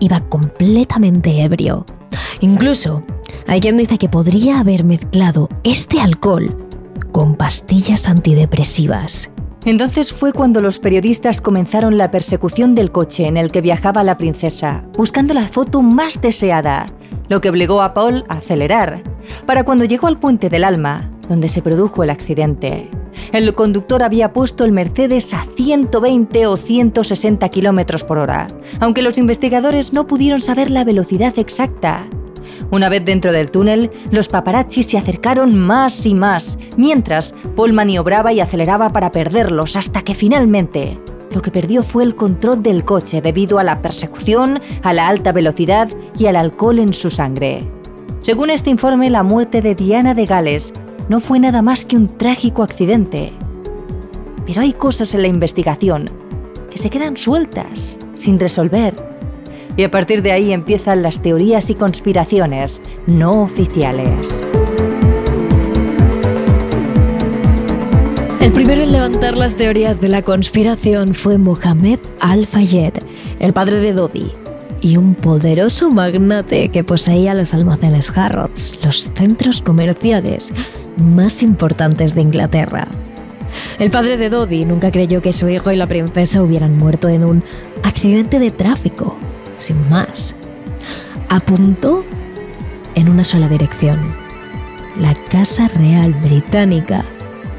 Iba 0.00 0.20
completamente 0.28 1.42
ebrio. 1.42 1.84
Incluso 2.40 3.02
hay 3.46 3.60
quien 3.60 3.76
dice 3.76 3.98
que 3.98 4.08
podría 4.08 4.60
haber 4.60 4.84
mezclado 4.84 5.48
este 5.62 6.00
alcohol 6.00 6.56
con 7.12 7.34
pastillas 7.34 8.08
antidepresivas. 8.08 9.30
Entonces 9.64 10.12
fue 10.12 10.32
cuando 10.32 10.60
los 10.60 10.78
periodistas 10.78 11.40
comenzaron 11.40 11.96
la 11.96 12.10
persecución 12.10 12.74
del 12.74 12.92
coche 12.92 13.26
en 13.26 13.38
el 13.38 13.50
que 13.50 13.62
viajaba 13.62 14.02
la 14.02 14.18
princesa, 14.18 14.84
buscando 14.96 15.32
la 15.32 15.48
foto 15.48 15.80
más 15.80 16.20
deseada, 16.20 16.86
lo 17.28 17.40
que 17.40 17.48
obligó 17.48 17.80
a 17.80 17.94
Paul 17.94 18.24
a 18.28 18.34
acelerar, 18.34 19.02
para 19.46 19.64
cuando 19.64 19.86
llegó 19.86 20.06
al 20.06 20.18
puente 20.18 20.50
del 20.50 20.64
Alma, 20.64 21.10
donde 21.28 21.48
se 21.48 21.62
produjo 21.62 22.02
el 22.02 22.10
accidente. 22.10 22.90
El 23.32 23.54
conductor 23.54 24.02
había 24.02 24.32
puesto 24.32 24.64
el 24.64 24.72
Mercedes 24.72 25.32
a 25.32 25.46
120 25.56 26.46
o 26.46 26.56
160 26.56 27.48
kilómetros 27.48 28.04
por 28.04 28.18
hora, 28.18 28.48
aunque 28.80 29.02
los 29.02 29.16
investigadores 29.16 29.94
no 29.94 30.06
pudieron 30.06 30.40
saber 30.40 30.70
la 30.70 30.84
velocidad 30.84 31.38
exacta. 31.38 32.06
Una 32.70 32.88
vez 32.88 33.04
dentro 33.04 33.32
del 33.32 33.50
túnel, 33.50 33.90
los 34.10 34.28
paparazzi 34.28 34.82
se 34.82 34.98
acercaron 34.98 35.58
más 35.58 36.06
y 36.06 36.14
más, 36.14 36.58
mientras 36.76 37.34
Paul 37.56 37.72
maniobraba 37.72 38.32
y 38.32 38.40
aceleraba 38.40 38.90
para 38.90 39.12
perderlos 39.12 39.76
hasta 39.76 40.02
que 40.02 40.14
finalmente 40.14 40.98
lo 41.34 41.42
que 41.42 41.50
perdió 41.50 41.82
fue 41.82 42.04
el 42.04 42.14
control 42.14 42.62
del 42.62 42.84
coche 42.84 43.20
debido 43.20 43.58
a 43.58 43.64
la 43.64 43.82
persecución, 43.82 44.60
a 44.82 44.92
la 44.92 45.08
alta 45.08 45.32
velocidad 45.32 45.88
y 46.16 46.26
al 46.26 46.36
alcohol 46.36 46.78
en 46.78 46.92
su 46.92 47.10
sangre. 47.10 47.68
Según 48.20 48.50
este 48.50 48.70
informe, 48.70 49.10
la 49.10 49.22
muerte 49.24 49.60
de 49.60 49.74
Diana 49.74 50.14
de 50.14 50.26
Gales 50.26 50.72
no 51.08 51.20
fue 51.20 51.40
nada 51.40 51.60
más 51.60 51.84
que 51.84 51.96
un 51.96 52.08
trágico 52.08 52.62
accidente. 52.62 53.32
Pero 54.46 54.62
hay 54.62 54.72
cosas 54.72 55.12
en 55.14 55.22
la 55.22 55.28
investigación 55.28 56.08
que 56.70 56.78
se 56.78 56.88
quedan 56.88 57.16
sueltas, 57.16 57.98
sin 58.14 58.38
resolver. 58.38 58.94
Y 59.76 59.82
a 59.82 59.90
partir 59.90 60.22
de 60.22 60.32
ahí 60.32 60.52
empiezan 60.52 61.02
las 61.02 61.20
teorías 61.20 61.68
y 61.70 61.74
conspiraciones 61.74 62.80
no 63.06 63.42
oficiales. 63.42 64.46
El 68.40 68.52
primero 68.52 68.82
en 68.82 68.92
levantar 68.92 69.36
las 69.36 69.56
teorías 69.56 70.00
de 70.00 70.08
la 70.08 70.22
conspiración 70.22 71.14
fue 71.14 71.38
Mohamed 71.38 71.98
Al-Fayed, 72.20 72.92
el 73.40 73.52
padre 73.52 73.76
de 73.78 73.92
Dodi, 73.94 74.30
y 74.80 74.96
un 74.98 75.14
poderoso 75.14 75.90
magnate 75.90 76.68
que 76.68 76.84
poseía 76.84 77.34
los 77.34 77.54
almacenes 77.54 78.12
Harrods, 78.16 78.78
los 78.84 79.10
centros 79.14 79.62
comerciales 79.62 80.52
más 80.98 81.42
importantes 81.42 82.14
de 82.14 82.20
Inglaterra. 82.20 82.86
El 83.78 83.90
padre 83.90 84.18
de 84.18 84.28
Dodi 84.28 84.64
nunca 84.64 84.92
creyó 84.92 85.22
que 85.22 85.32
su 85.32 85.48
hijo 85.48 85.72
y 85.72 85.76
la 85.76 85.86
princesa 85.86 86.42
hubieran 86.42 86.78
muerto 86.78 87.08
en 87.08 87.24
un 87.24 87.42
accidente 87.82 88.38
de 88.38 88.50
tráfico, 88.50 89.16
sin 89.58 89.88
más. 89.88 90.34
Apuntó 91.28 92.04
en 92.94 93.08
una 93.08 93.24
sola 93.24 93.48
dirección, 93.48 93.98
la 95.00 95.14
Casa 95.30 95.68
Real 95.68 96.12
Británica 96.22 97.04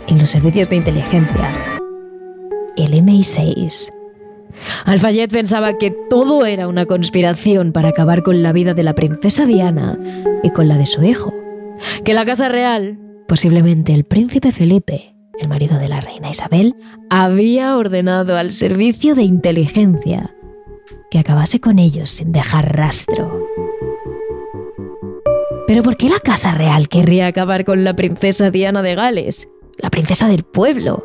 y 0.08 0.16
los 0.16 0.30
servicios 0.30 0.70
de 0.70 0.78
inteligencia, 0.78 1.50
el 2.78 2.94
MI6. 2.94 3.92
Alfayet 4.86 5.32
pensaba 5.32 5.78
que 5.78 5.92
todo 6.10 6.46
era 6.46 6.68
una 6.68 6.86
conspiración 6.86 7.72
para 7.74 7.90
acabar 7.90 8.24
con 8.24 8.42
la 8.42 8.54
vida 8.54 8.74
de 8.74 8.84
la 8.84 8.96
princesa 8.96 9.46
Diana 9.46 10.00
y 10.44 10.50
con 10.52 10.68
la 10.68 10.78
de 10.78 10.86
su 10.86 11.04
hijo. 11.04 11.34
Que 12.06 12.14
la 12.14 12.26
Casa 12.26 12.48
Real, 12.48 12.98
posiblemente 13.28 13.94
el 13.94 14.06
príncipe 14.06 14.52
Felipe, 14.52 15.16
el 15.40 15.50
marido 15.50 15.78
de 15.78 15.90
la 15.90 16.00
reina 16.00 16.30
Isabel, 16.30 16.76
había 17.10 17.76
ordenado 17.76 18.38
al 18.38 18.54
servicio 18.54 19.16
de 19.16 19.24
inteligencia 19.24 20.34
que 21.10 21.20
acabase 21.20 21.60
con 21.60 21.80
ellos 21.80 22.10
sin 22.10 22.32
dejar 22.32 22.76
rastro. 22.76 23.48
Pero 25.68 25.82
¿por 25.84 25.98
qué 25.98 26.10
la 26.10 26.20
Casa 26.20 26.52
Real 26.52 26.88
querría 26.90 27.28
acabar 27.28 27.66
con 27.66 27.84
la 27.84 27.96
princesa 27.96 28.52
Diana 28.52 28.82
de 28.82 28.96
Gales, 28.96 29.50
la 29.78 29.90
princesa 29.90 30.28
del 30.28 30.44
pueblo? 30.44 31.04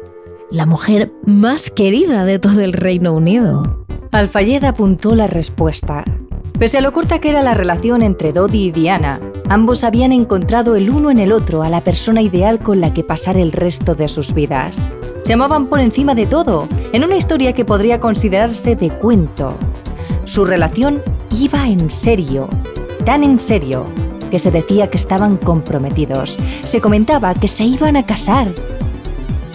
la 0.50 0.66
mujer 0.66 1.12
más 1.24 1.70
querida 1.70 2.24
de 2.24 2.38
todo 2.38 2.60
el 2.60 2.72
Reino 2.72 3.14
Unido. 3.14 3.86
Alfayed 4.10 4.64
apuntó 4.64 5.14
la 5.14 5.28
respuesta. 5.28 6.04
Pese 6.60 6.76
a 6.76 6.82
lo 6.82 6.92
corta 6.92 7.20
que 7.20 7.30
era 7.30 7.40
la 7.40 7.54
relación 7.54 8.02
entre 8.02 8.34
Dodi 8.34 8.66
y 8.66 8.70
Diana, 8.70 9.18
ambos 9.48 9.82
habían 9.82 10.12
encontrado 10.12 10.76
el 10.76 10.90
uno 10.90 11.10
en 11.10 11.18
el 11.18 11.32
otro 11.32 11.62
a 11.62 11.70
la 11.70 11.80
persona 11.80 12.20
ideal 12.20 12.58
con 12.58 12.82
la 12.82 12.92
que 12.92 13.02
pasar 13.02 13.38
el 13.38 13.50
resto 13.50 13.94
de 13.94 14.08
sus 14.08 14.34
vidas. 14.34 14.90
Se 15.22 15.32
amaban 15.32 15.68
por 15.68 15.80
encima 15.80 16.14
de 16.14 16.26
todo, 16.26 16.68
en 16.92 17.02
una 17.02 17.16
historia 17.16 17.54
que 17.54 17.64
podría 17.64 17.98
considerarse 17.98 18.76
de 18.76 18.90
cuento. 18.90 19.54
Su 20.24 20.44
relación 20.44 21.00
iba 21.34 21.66
en 21.66 21.88
serio, 21.88 22.46
tan 23.06 23.24
en 23.24 23.38
serio, 23.38 23.86
que 24.30 24.38
se 24.38 24.50
decía 24.50 24.90
que 24.90 24.98
estaban 24.98 25.38
comprometidos. 25.38 26.38
Se 26.62 26.82
comentaba 26.82 27.32
que 27.32 27.48
se 27.48 27.64
iban 27.64 27.96
a 27.96 28.04
casar. 28.04 28.48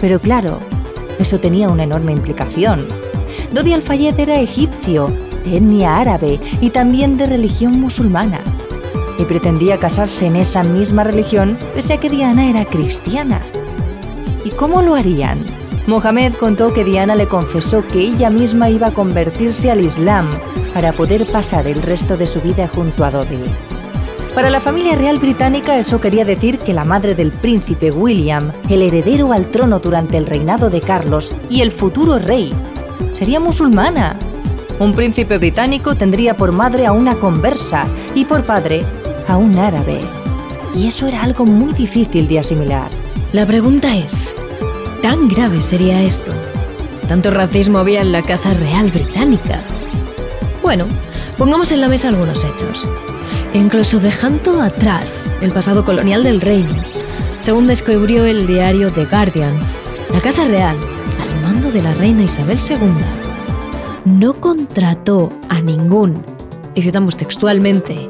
Pero 0.00 0.18
claro, 0.18 0.58
eso 1.20 1.38
tenía 1.38 1.68
una 1.68 1.84
enorme 1.84 2.10
implicación. 2.10 2.84
Dodi 3.52 3.74
Al-Fayed 3.74 4.18
era 4.18 4.40
egipcio, 4.40 5.08
de 5.46 5.56
etnia 5.56 5.98
árabe 5.98 6.38
y 6.60 6.70
también 6.70 7.16
de 7.16 7.26
religión 7.26 7.80
musulmana 7.80 8.40
y 9.18 9.24
pretendía 9.24 9.78
casarse 9.78 10.26
en 10.26 10.36
esa 10.36 10.62
misma 10.62 11.04
religión 11.04 11.56
pese 11.74 11.94
a 11.94 12.00
que 12.00 12.10
Diana 12.10 12.50
era 12.50 12.64
cristiana. 12.64 13.40
¿Y 14.44 14.50
cómo 14.50 14.82
lo 14.82 14.94
harían? 14.94 15.38
Mohamed 15.86 16.34
contó 16.34 16.72
que 16.72 16.84
Diana 16.84 17.14
le 17.14 17.26
confesó 17.26 17.86
que 17.86 18.00
ella 18.00 18.28
misma 18.28 18.70
iba 18.70 18.88
a 18.88 18.94
convertirse 18.94 19.70
al 19.70 19.80
Islam 19.80 20.26
para 20.74 20.92
poder 20.92 21.26
pasar 21.26 21.66
el 21.66 21.80
resto 21.82 22.16
de 22.16 22.26
su 22.26 22.40
vida 22.40 22.68
junto 22.68 23.04
a 23.04 23.10
Dodi. 23.10 23.38
Para 24.34 24.50
la 24.50 24.60
familia 24.60 24.94
real 24.96 25.18
británica 25.18 25.78
eso 25.78 26.00
quería 26.00 26.24
decir 26.24 26.58
que 26.58 26.74
la 26.74 26.84
madre 26.84 27.14
del 27.14 27.32
príncipe 27.32 27.90
William, 27.90 28.52
el 28.68 28.82
heredero 28.82 29.32
al 29.32 29.46
trono 29.46 29.78
durante 29.78 30.18
el 30.18 30.26
reinado 30.26 30.68
de 30.68 30.80
Carlos 30.80 31.34
y 31.48 31.62
el 31.62 31.72
futuro 31.72 32.18
rey, 32.18 32.52
sería 33.14 33.40
musulmana. 33.40 34.16
Un 34.78 34.94
príncipe 34.94 35.38
británico 35.38 35.94
tendría 35.94 36.36
por 36.36 36.52
madre 36.52 36.84
a 36.84 36.92
una 36.92 37.14
conversa 37.14 37.86
y 38.14 38.26
por 38.26 38.44
padre 38.44 38.84
a 39.26 39.38
un 39.38 39.56
árabe. 39.58 40.00
Y 40.74 40.86
eso 40.86 41.06
era 41.06 41.22
algo 41.22 41.46
muy 41.46 41.72
difícil 41.72 42.28
de 42.28 42.40
asimilar. 42.40 42.90
La 43.32 43.46
pregunta 43.46 43.96
es, 43.96 44.34
¿tan 45.02 45.28
grave 45.28 45.62
sería 45.62 46.02
esto? 46.02 46.30
¿Tanto 47.08 47.30
racismo 47.30 47.78
había 47.78 48.02
en 48.02 48.12
la 48.12 48.20
Casa 48.20 48.52
Real 48.52 48.90
Británica? 48.90 49.60
Bueno, 50.62 50.84
pongamos 51.38 51.72
en 51.72 51.80
la 51.80 51.88
mesa 51.88 52.08
algunos 52.08 52.44
hechos. 52.44 52.86
incluso 53.54 54.00
dejando 54.00 54.60
atrás 54.60 55.26
el 55.40 55.50
pasado 55.50 55.84
colonial 55.84 56.22
del 56.22 56.42
reino, 56.42 56.74
según 57.40 57.66
descubrió 57.66 58.26
el 58.26 58.46
diario 58.46 58.92
The 58.92 59.06
Guardian, 59.06 59.54
la 60.12 60.20
Casa 60.20 60.44
Real, 60.44 60.76
al 61.22 61.42
mando 61.42 61.72
de 61.72 61.80
la 61.80 61.94
reina 61.94 62.24
Isabel 62.24 62.58
II, 62.58 63.25
no 64.06 64.34
contrató 64.34 65.28
a 65.48 65.60
ningún, 65.60 66.24
y 66.74 66.82
citamos 66.82 67.16
textualmente, 67.16 68.06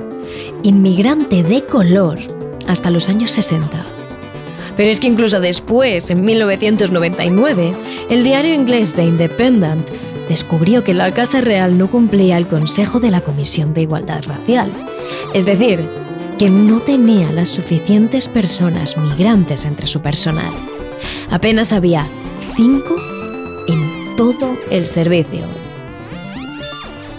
inmigrante 0.62 1.43
de 1.43 1.65
color 1.65 2.19
hasta 2.69 2.91
los 2.91 3.09
años 3.09 3.31
60. 3.31 3.67
Pero 4.76 4.91
es 4.91 5.00
que 5.00 5.07
incluso 5.07 5.41
después, 5.41 6.11
en 6.11 6.23
1999, 6.23 7.73
el 8.11 8.25
diario 8.25 8.55
inglés 8.55 8.93
The 8.93 9.05
Independent 9.05 9.87
descubrió 10.29 10.85
que 10.85 10.93
la 10.93 11.11
Casa 11.12 11.41
Real 11.41 11.79
no 11.79 11.88
cumplía 11.88 12.37
el 12.37 12.47
consejo 12.47 13.00
de 13.00 13.11
la 13.11 13.23
Comisión 13.23 13.73
de 13.73 13.83
Igualdad 13.83 14.23
Racial. 14.26 14.71
Es 15.33 15.47
decir, 15.47 15.81
que 16.38 16.50
no 16.50 16.81
tenía 16.81 17.33
las 17.33 17.49
suficientes 17.49 18.29
personas 18.29 18.99
migrantes 18.99 19.65
entre 19.65 19.87
su 19.87 20.03
personal. 20.03 20.53
Apenas 21.31 21.73
había 21.73 22.07
cinco 22.55 22.97
en 23.67 24.17
todo 24.17 24.59
el 24.71 24.87
servicio, 24.87 25.41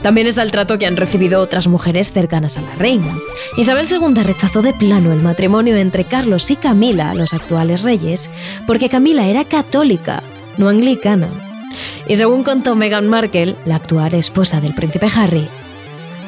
también 0.08 0.28
está 0.28 0.42
el 0.42 0.52
trato 0.52 0.80
que 0.80 0.86
han 0.86 0.96
recibido 0.96 1.42
otras 1.42 1.68
mujeres 1.68 2.14
cercanas 2.14 2.58
a 2.58 2.62
la 2.62 2.74
reina. 2.76 3.14
Isabel 3.58 3.90
II 3.92 4.24
rechazó 4.24 4.62
de 4.62 4.72
plano 4.72 5.12
el 5.12 5.22
matrimonio 5.22 5.76
entre 5.76 6.06
Carlos 6.06 6.50
y 6.50 6.56
Camila, 6.56 7.14
los 7.14 7.34
actuales 7.34 7.82
reyes, 7.82 8.30
porque 8.66 8.88
Camila 8.88 9.28
era 9.28 9.44
católica, 9.44 10.24
no 10.58 10.70
anglicana. 10.70 11.28
Y 12.08 12.16
según 12.16 12.46
contó 12.46 12.74
Meghan 12.74 13.10
Markle, 13.10 13.58
la 13.66 13.76
actual 13.76 14.14
esposa 14.14 14.62
del 14.62 14.74
príncipe 14.74 15.10
Harry, 15.14 15.46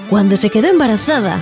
cuando 0.10 0.36
se 0.36 0.50
quedó 0.50 0.68
embarazada, 0.68 1.40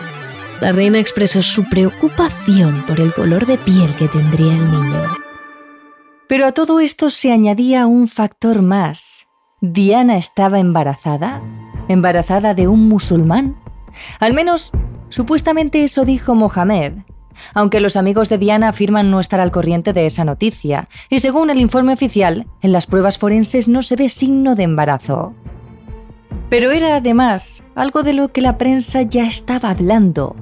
la 0.62 0.72
reina 0.74 1.00
expresó 1.00 1.42
su 1.42 1.68
preocupación 1.68 2.84
por 2.84 3.00
el 3.00 3.16
color 3.16 3.48
de 3.48 3.58
piel 3.58 3.92
que 3.98 4.08
tendría 4.10 4.54
el 4.54 4.72
niño. 4.72 5.02
Pero 6.28 6.46
a 6.46 6.52
todo 6.52 6.82
esto 6.82 7.10
se 7.10 7.32
añadía 7.32 7.88
un 7.88 8.08
factor 8.08 8.62
más. 8.62 9.26
¿Diana 9.60 10.18
estaba 10.18 10.60
embarazada? 10.60 11.42
Embarazada 11.88 12.54
de 12.54 12.68
un 12.68 12.88
musulmán? 12.88 13.58
Al 14.20 14.34
menos, 14.34 14.72
supuestamente 15.10 15.84
eso 15.84 16.06
dijo 16.06 16.36
Mohamed, 16.36 16.94
aunque 17.54 17.80
los 17.80 17.96
amigos 17.96 18.30
de 18.30 18.38
Diana 18.38 18.70
afirman 18.70 19.12
no 19.12 19.20
estar 19.20 19.40
al 19.40 19.52
corriente 19.52 19.94
de 19.94 20.06
esa 20.06 20.26
noticia, 20.26 20.90
y 21.10 21.20
según 21.20 21.50
el 21.50 21.60
informe 21.60 21.94
oficial, 21.94 22.48
en 22.62 22.72
las 22.72 22.88
pruebas 22.88 23.18
forenses 23.18 23.68
no 23.68 23.82
se 23.84 23.96
ve 23.96 24.10
signo 24.10 24.56
de 24.56 24.64
embarazo. 24.64 25.34
Pero 26.50 26.72
era 26.72 26.96
además 26.96 27.64
algo 27.76 28.04
de 28.04 28.14
lo 28.14 28.30
que 28.30 28.42
la 28.42 28.58
prensa 28.58 29.02
ya 29.02 29.26
estaba 29.26 29.70
hablando, 29.70 30.36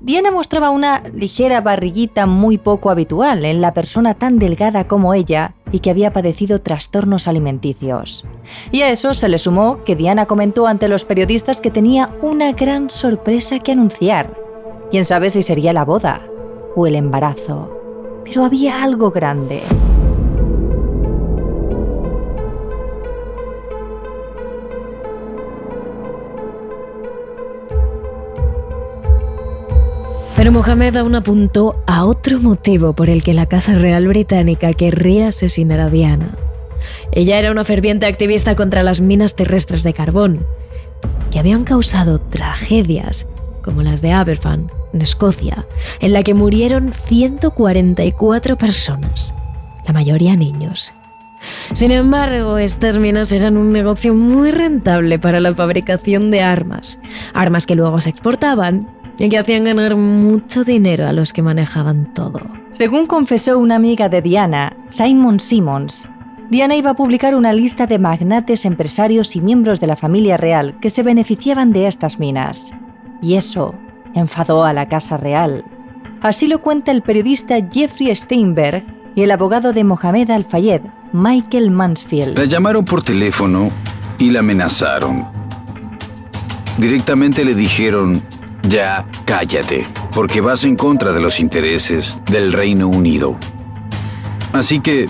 Diana 0.00 0.30
mostraba 0.30 0.70
una 0.70 1.02
ligera 1.14 1.60
barriguita 1.60 2.26
muy 2.26 2.58
poco 2.58 2.90
habitual 2.90 3.44
en 3.44 3.60
la 3.60 3.74
persona 3.74 4.14
tan 4.14 4.38
delgada 4.38 4.86
como 4.86 5.14
ella 5.14 5.54
y 5.74 5.80
que 5.80 5.90
había 5.90 6.12
padecido 6.12 6.60
trastornos 6.60 7.26
alimenticios. 7.26 8.24
Y 8.70 8.82
a 8.82 8.90
eso 8.90 9.12
se 9.12 9.28
le 9.28 9.38
sumó 9.38 9.82
que 9.82 9.96
Diana 9.96 10.26
comentó 10.26 10.68
ante 10.68 10.86
los 10.86 11.04
periodistas 11.04 11.60
que 11.60 11.72
tenía 11.72 12.16
una 12.22 12.52
gran 12.52 12.90
sorpresa 12.90 13.58
que 13.58 13.72
anunciar. 13.72 14.38
Quién 14.92 15.04
sabe 15.04 15.30
si 15.30 15.42
sería 15.42 15.72
la 15.72 15.84
boda 15.84 16.28
o 16.76 16.86
el 16.86 16.94
embarazo. 16.94 18.22
Pero 18.24 18.44
había 18.44 18.84
algo 18.84 19.10
grande. 19.10 19.62
Pero 30.44 30.52
Mohamed 30.52 30.94
aún 30.98 31.14
apuntó 31.14 31.82
a 31.86 32.04
otro 32.04 32.38
motivo 32.38 32.92
por 32.92 33.08
el 33.08 33.22
que 33.22 33.32
la 33.32 33.46
Casa 33.46 33.76
Real 33.76 34.06
Británica 34.06 34.74
querría 34.74 35.28
asesinar 35.28 35.80
a 35.80 35.88
Diana. 35.88 36.34
Ella 37.12 37.38
era 37.38 37.50
una 37.50 37.64
ferviente 37.64 38.04
activista 38.04 38.54
contra 38.54 38.82
las 38.82 39.00
minas 39.00 39.36
terrestres 39.36 39.84
de 39.84 39.94
carbón, 39.94 40.44
que 41.30 41.38
habían 41.38 41.64
causado 41.64 42.18
tragedias 42.18 43.26
como 43.62 43.82
las 43.82 44.02
de 44.02 44.12
Aberfan, 44.12 44.70
en 44.92 45.00
Escocia, 45.00 45.64
en 46.00 46.12
la 46.12 46.22
que 46.22 46.34
murieron 46.34 46.92
144 46.92 48.58
personas, 48.58 49.32
la 49.86 49.94
mayoría 49.94 50.36
niños. 50.36 50.92
Sin 51.72 51.90
embargo, 51.90 52.58
estas 52.58 52.98
minas 52.98 53.32
eran 53.32 53.56
un 53.56 53.72
negocio 53.72 54.12
muy 54.12 54.50
rentable 54.50 55.18
para 55.18 55.40
la 55.40 55.54
fabricación 55.54 56.30
de 56.30 56.42
armas, 56.42 56.98
armas 57.32 57.64
que 57.64 57.76
luego 57.76 57.98
se 58.02 58.10
exportaban 58.10 59.03
y 59.18 59.28
que 59.28 59.38
hacían 59.38 59.64
ganar 59.64 59.96
mucho 59.96 60.64
dinero 60.64 61.06
a 61.06 61.12
los 61.12 61.32
que 61.32 61.42
manejaban 61.42 62.12
todo. 62.14 62.40
Según 62.72 63.06
confesó 63.06 63.58
una 63.58 63.76
amiga 63.76 64.08
de 64.08 64.22
Diana, 64.22 64.76
Simon 64.86 65.38
Simmons, 65.38 66.08
Diana 66.50 66.76
iba 66.76 66.90
a 66.90 66.94
publicar 66.94 67.34
una 67.34 67.52
lista 67.52 67.86
de 67.86 67.98
magnates 67.98 68.64
empresarios 68.64 69.34
y 69.34 69.40
miembros 69.40 69.80
de 69.80 69.86
la 69.86 69.96
familia 69.96 70.36
real 70.36 70.76
que 70.80 70.90
se 70.90 71.02
beneficiaban 71.02 71.72
de 71.72 71.86
estas 71.86 72.18
minas. 72.18 72.74
Y 73.22 73.34
eso 73.34 73.74
enfadó 74.14 74.64
a 74.64 74.72
la 74.72 74.88
Casa 74.88 75.16
Real. 75.16 75.64
Así 76.20 76.46
lo 76.46 76.60
cuenta 76.60 76.90
el 76.92 77.02
periodista 77.02 77.56
Jeffrey 77.70 78.14
Steinberg 78.14 78.84
y 79.14 79.22
el 79.22 79.30
abogado 79.30 79.72
de 79.72 79.84
Mohamed 79.84 80.30
Al-Fayed, 80.30 80.82
Michael 81.12 81.70
Mansfield. 81.70 82.38
La 82.38 82.44
llamaron 82.44 82.84
por 82.84 83.02
teléfono 83.02 83.70
y 84.18 84.30
la 84.30 84.40
amenazaron. 84.40 85.26
Directamente 86.76 87.44
le 87.44 87.54
dijeron, 87.54 88.22
ya 88.68 89.06
cállate, 89.24 89.86
porque 90.14 90.40
vas 90.40 90.64
en 90.64 90.76
contra 90.76 91.12
de 91.12 91.20
los 91.20 91.40
intereses 91.40 92.20
del 92.30 92.52
Reino 92.52 92.88
Unido. 92.88 93.36
Así 94.52 94.80
que 94.80 95.08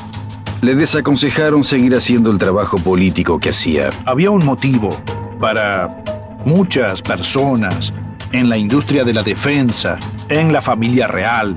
le 0.63 0.75
desaconsejaron 0.75 1.65
seguir 1.65 1.95
haciendo 1.95 2.31
el 2.31 2.39
trabajo 2.39 2.79
político 2.79 3.39
que 3.39 3.51
hacía. 3.51 3.91
Había 4.07 4.31
un 4.31 4.45
motivo 4.45 4.97
para 5.39 6.03
muchas 6.45 7.03
personas 7.03 7.93
en 8.33 8.49
la 8.49 8.57
industria 8.57 9.05
de 9.05 9.13
la 9.13 9.23
defensa, 9.23 9.99
en 10.29 10.53
la 10.53 10.61
familia 10.61 11.07
real 11.07 11.57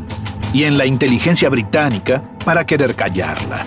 y 0.53 0.63
en 0.63 0.77
la 0.77 0.85
inteligencia 0.85 1.49
británica 1.49 2.21
para 2.43 2.65
querer 2.65 2.95
callarla. 2.95 3.65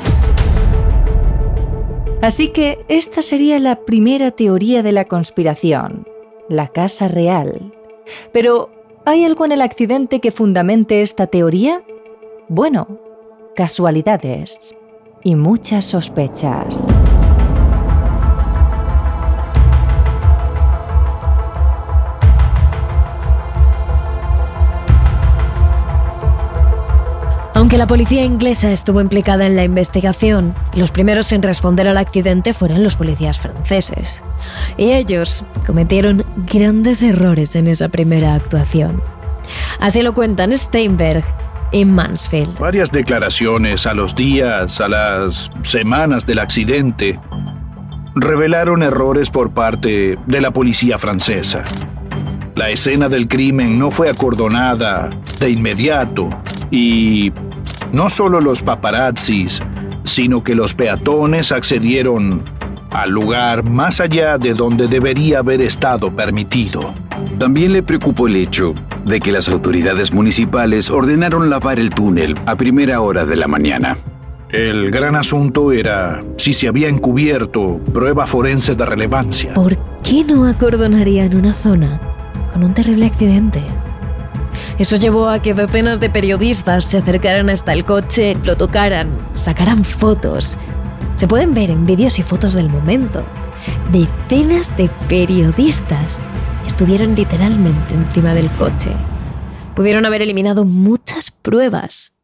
Así 2.22 2.48
que 2.48 2.84
esta 2.88 3.22
sería 3.22 3.58
la 3.58 3.76
primera 3.76 4.30
teoría 4.30 4.82
de 4.82 4.92
la 4.92 5.06
conspiración, 5.06 6.06
la 6.50 6.68
Casa 6.68 7.08
Real. 7.08 7.72
Pero, 8.32 8.70
¿hay 9.04 9.24
algo 9.24 9.44
en 9.44 9.52
el 9.52 9.62
accidente 9.62 10.20
que 10.20 10.30
fundamente 10.30 11.02
esta 11.02 11.26
teoría? 11.26 11.82
Bueno, 12.48 12.86
casualidades 13.54 14.74
y 15.22 15.34
muchas 15.34 15.84
sospechas. 15.84 16.88
Aunque 27.70 27.78
la 27.78 27.86
policía 27.86 28.24
inglesa 28.24 28.72
estuvo 28.72 29.00
implicada 29.00 29.46
en 29.46 29.54
la 29.54 29.62
investigación, 29.62 30.56
los 30.74 30.90
primeros 30.90 31.30
en 31.30 31.40
responder 31.40 31.86
al 31.86 31.98
accidente 31.98 32.52
fueron 32.52 32.82
los 32.82 32.96
policías 32.96 33.38
franceses. 33.38 34.24
Y 34.76 34.90
ellos 34.90 35.44
cometieron 35.68 36.24
grandes 36.52 37.00
errores 37.00 37.54
en 37.54 37.68
esa 37.68 37.88
primera 37.88 38.34
actuación. 38.34 39.00
Así 39.78 40.02
lo 40.02 40.14
cuentan 40.14 40.50
Steinberg 40.58 41.22
y 41.70 41.84
Mansfield. 41.84 42.58
Varias 42.58 42.90
declaraciones 42.90 43.86
a 43.86 43.94
los 43.94 44.16
días, 44.16 44.80
a 44.80 44.88
las 44.88 45.48
semanas 45.62 46.26
del 46.26 46.40
accidente, 46.40 47.20
revelaron 48.16 48.82
errores 48.82 49.30
por 49.30 49.54
parte 49.54 50.16
de 50.26 50.40
la 50.40 50.50
policía 50.50 50.98
francesa. 50.98 51.62
La 52.56 52.70
escena 52.70 53.08
del 53.08 53.28
crimen 53.28 53.78
no 53.78 53.92
fue 53.92 54.10
acordonada 54.10 55.08
de 55.38 55.50
inmediato 55.50 56.30
y 56.72 57.32
no 57.92 58.08
solo 58.10 58.40
los 58.40 58.62
paparazzis, 58.62 59.62
sino 60.04 60.42
que 60.42 60.54
los 60.54 60.74
peatones 60.74 61.52
accedieron 61.52 62.42
al 62.90 63.10
lugar 63.10 63.62
más 63.62 64.00
allá 64.00 64.38
de 64.38 64.54
donde 64.54 64.88
debería 64.88 65.38
haber 65.38 65.62
estado 65.62 66.10
permitido. 66.10 66.94
También 67.38 67.72
le 67.72 67.82
preocupó 67.82 68.26
el 68.26 68.36
hecho 68.36 68.74
de 69.04 69.20
que 69.20 69.32
las 69.32 69.48
autoridades 69.48 70.12
municipales 70.12 70.90
ordenaron 70.90 71.48
lavar 71.50 71.78
el 71.78 71.90
túnel 71.90 72.34
a 72.46 72.56
primera 72.56 73.00
hora 73.00 73.24
de 73.24 73.36
la 73.36 73.48
mañana. 73.48 73.96
El 74.50 74.90
gran 74.90 75.14
asunto 75.14 75.70
era 75.70 76.24
si 76.36 76.52
se 76.52 76.66
había 76.66 76.88
encubierto 76.88 77.78
prueba 77.92 78.26
forense 78.26 78.74
de 78.74 78.84
relevancia. 78.84 79.54
¿Por 79.54 79.76
qué 80.02 80.24
no 80.24 80.44
acordonarían 80.44 81.36
una 81.36 81.54
zona 81.54 82.00
con 82.52 82.64
un 82.64 82.74
terrible 82.74 83.06
accidente? 83.06 83.62
Eso 84.80 84.96
llevó 84.96 85.28
a 85.28 85.42
que 85.42 85.52
decenas 85.52 86.00
de 86.00 86.08
periodistas 86.08 86.86
se 86.86 86.96
acercaran 86.96 87.50
hasta 87.50 87.74
el 87.74 87.84
coche, 87.84 88.34
lo 88.44 88.56
tocaran, 88.56 89.10
sacaran 89.34 89.84
fotos. 89.84 90.56
Se 91.16 91.28
pueden 91.28 91.52
ver 91.52 91.70
en 91.70 91.84
vídeos 91.84 92.18
y 92.18 92.22
fotos 92.22 92.54
del 92.54 92.70
momento. 92.70 93.22
Decenas 93.92 94.74
de 94.78 94.88
periodistas 95.06 96.18
estuvieron 96.66 97.14
literalmente 97.14 97.92
encima 97.92 98.32
del 98.32 98.50
coche. 98.52 98.90
Pudieron 99.76 100.06
haber 100.06 100.22
eliminado 100.22 100.64
muchas 100.64 101.30
pruebas 101.30 102.14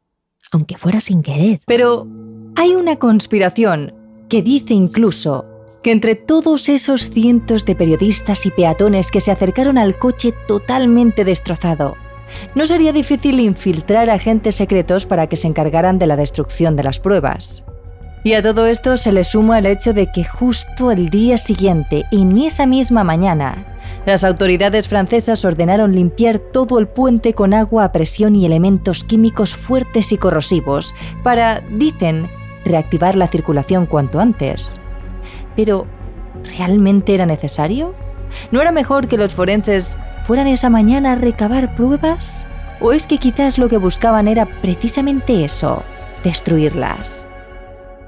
aunque 0.51 0.79
fuera 0.79 1.01
sin 1.01 1.23
querer. 1.23 1.61
Pero 1.66 2.07
hay 2.55 2.75
una 2.75 2.97
conspiración 2.97 3.92
que 4.31 4.40
dice 4.40 4.73
incluso 4.73 5.45
que 5.83 5.92
entre 5.92 6.14
todos 6.14 6.71
esos 6.71 7.11
cientos 7.11 7.66
de 7.66 7.77
periodistas 7.77 8.47
y 8.47 8.51
peatones 8.51 9.11
que 9.11 9.21
se 9.21 9.31
acercaron 9.31 9.77
al 9.77 9.99
coche 9.99 10.33
totalmente 10.49 11.25
destrozado, 11.25 11.97
no 12.55 12.67
sería 12.67 12.93
difícil 12.93 13.41
infiltrar 13.41 14.11
agentes 14.11 14.57
secretos 14.57 15.07
para 15.07 15.27
que 15.27 15.37
se 15.37 15.49
encargaran 15.49 15.99
de 15.99 16.07
la 16.07 16.17
destrucción 16.17 16.77
de 16.77 16.85
las 16.85 17.01
pruebas. 17.01 17.65
Y 18.27 18.35
a 18.35 18.43
todo 18.43 18.67
esto 18.67 18.97
se 18.97 19.12
le 19.12 19.23
suma 19.23 19.61
el 19.61 19.67
hecho 19.67 19.93
de 19.93 20.11
que 20.11 20.25
justo 20.25 20.91
el 20.91 21.11
día 21.11 21.39
siguiente, 21.39 22.07
en 22.11 22.37
esa 22.39 22.67
misma 22.67 23.05
mañana, 23.05 23.77
las 24.05 24.25
autoridades 24.25 24.89
francesas 24.89 25.45
ordenaron 25.45 25.95
limpiar 25.95 26.41
todo 26.41 26.81
el 26.81 26.89
puente 26.89 27.35
con 27.35 27.55
agua 27.55 27.85
a 27.85 27.93
presión 27.93 28.35
y 28.35 28.45
elementos 28.45 29.05
químicos 29.05 29.55
fuertes 29.55 30.11
y 30.11 30.19
corrosivos 30.19 30.93
para, 31.23 31.61
dicen, 31.71 32.29
reactivar 32.65 33.15
la 33.15 33.29
circulación 33.29 33.87
cuanto 33.87 34.19
antes. 34.19 34.81
Pero, 35.55 35.87
¿realmente 36.59 37.15
era 37.15 37.27
necesario? 37.27 37.95
¿No 38.51 38.61
era 38.61 38.73
mejor 38.73 39.07
que 39.07 39.19
los 39.19 39.35
forenses 39.35 39.97
fueran 40.27 40.49
esa 40.49 40.71
mañana 40.71 41.12
a 41.12 41.17
recabar 41.17 41.77
pruebas? 41.77 42.47
¿O 42.81 42.93
es 42.93 43.07
que 43.07 43.19
quizás 43.19 43.59
lo 43.59 43.69
que 43.69 43.79
buscaban 43.79 44.29
era 44.29 44.47
precisamente 44.61 45.45
eso, 45.45 45.83
destruirlas? 46.25 47.29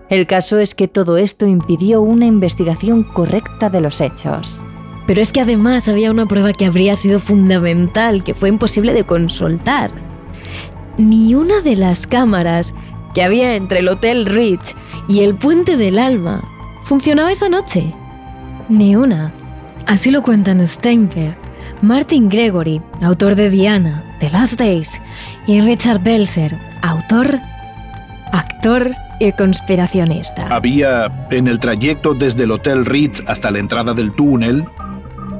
El 0.08 0.26
caso 0.26 0.58
es 0.58 0.74
que 0.74 0.88
todo 0.88 1.16
esto 1.16 1.46
impidió 1.46 2.00
una 2.00 2.26
investigación 2.26 3.04
correcta 3.04 3.70
de 3.70 3.80
los 3.80 4.00
hechos. 4.00 4.64
Pero 5.06 5.22
es 5.22 5.32
que 5.32 5.40
además 5.40 5.88
había 5.88 6.10
una 6.10 6.26
prueba 6.26 6.52
que 6.52 6.66
habría 6.66 6.96
sido 6.96 7.18
fundamental, 7.18 8.24
que 8.24 8.34
fue 8.34 8.48
imposible 8.48 8.92
de 8.92 9.04
consultar. 9.04 9.90
Ni 10.96 11.34
una 11.34 11.60
de 11.60 11.76
las 11.76 12.06
cámaras 12.06 12.74
que 13.14 13.22
había 13.22 13.54
entre 13.54 13.78
el 13.78 13.88
Hotel 13.88 14.26
Rich 14.26 14.74
y 15.08 15.20
el 15.20 15.34
Puente 15.36 15.76
del 15.76 15.98
Alma 15.98 16.42
funcionaba 16.84 17.30
esa 17.30 17.48
noche. 17.48 17.94
Ni 18.68 18.96
una. 18.96 19.32
Así 19.86 20.10
lo 20.10 20.22
cuentan 20.22 20.66
Steinberg, 20.66 21.38
Martin 21.82 22.28
Gregory, 22.28 22.82
autor 23.02 23.36
de 23.36 23.50
Diana, 23.50 24.02
The 24.18 24.30
Last 24.30 24.58
Days, 24.58 25.00
y 25.46 25.60
Richard 25.60 26.02
Belzer, 26.02 26.58
autor, 26.82 27.38
actor 28.32 28.90
y 29.20 29.32
conspiracionista. 29.32 30.46
Había 30.48 31.26
en 31.30 31.46
el 31.46 31.60
trayecto 31.60 32.14
desde 32.14 32.44
el 32.44 32.50
Hotel 32.50 32.84
Ritz 32.84 33.22
hasta 33.26 33.50
la 33.50 33.60
entrada 33.60 33.94
del 33.94 34.12
túnel 34.12 34.66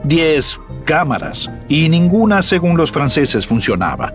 10 0.04 0.60
cámaras 0.84 1.50
y 1.68 1.88
ninguna, 1.88 2.42
según 2.42 2.76
los 2.76 2.92
franceses, 2.92 3.46
funcionaba. 3.46 4.12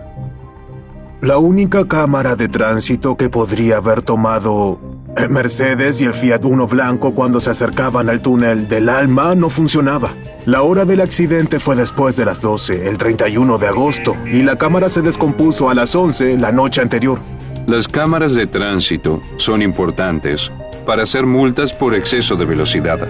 La 1.20 1.38
única 1.38 1.86
cámara 1.86 2.36
de 2.36 2.48
tránsito 2.48 3.16
que 3.16 3.28
podría 3.28 3.76
haber 3.76 4.02
tomado 4.02 4.78
el 5.16 5.30
Mercedes 5.30 6.00
y 6.00 6.04
el 6.04 6.14
Fiat 6.14 6.44
Uno 6.44 6.66
blanco 6.66 7.14
cuando 7.14 7.40
se 7.40 7.50
acercaban 7.50 8.08
al 8.08 8.20
túnel 8.20 8.68
del 8.68 8.88
Alma 8.88 9.34
no 9.34 9.50
funcionaba. 9.50 10.14
La 10.44 10.62
hora 10.62 10.84
del 10.84 11.00
accidente 11.00 11.58
fue 11.60 11.76
después 11.76 12.16
de 12.16 12.24
las 12.24 12.40
12, 12.40 12.88
el 12.88 12.98
31 12.98 13.58
de 13.58 13.66
agosto, 13.66 14.16
y 14.30 14.42
la 14.42 14.56
cámara 14.56 14.88
se 14.88 15.02
descompuso 15.02 15.70
a 15.70 15.74
las 15.74 15.94
11 15.94 16.38
la 16.38 16.52
noche 16.52 16.82
anterior. 16.82 17.20
Las 17.66 17.88
cámaras 17.88 18.34
de 18.34 18.46
tránsito 18.46 19.22
son 19.38 19.62
importantes 19.62 20.52
para 20.84 21.04
hacer 21.04 21.24
multas 21.24 21.72
por 21.72 21.94
exceso 21.94 22.36
de 22.36 22.44
velocidad. 22.44 23.08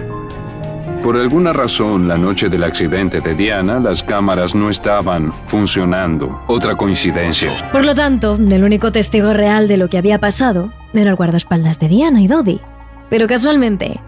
Por 1.05 1.17
alguna 1.17 1.53
razón, 1.53 2.07
la 2.07 2.17
noche 2.17 2.49
del 2.49 2.63
accidente 2.63 3.21
de 3.21 3.35
Diana, 3.35 3.79
las 3.79 4.01
cámaras 4.01 4.55
no 4.55 4.71
estaban 4.71 5.31
funcionando. 5.45 6.41
Otra 6.47 6.75
coincidencia. 6.75 7.51
Por 7.71 7.85
lo 7.85 7.93
tanto, 7.93 8.33
el 8.33 8.63
único 8.63 8.91
testigo 8.91 9.31
real 9.31 9.67
de 9.67 9.77
lo 9.77 9.87
que 9.87 9.99
había 9.99 10.19
pasado 10.19 10.73
era 10.95 11.11
el 11.11 11.15
guardaespaldas 11.15 11.79
de 11.79 11.89
Diana 11.89 12.23
y 12.23 12.27
Dodi. 12.27 12.59
Pero 13.11 13.27
casualmente, 13.27 13.99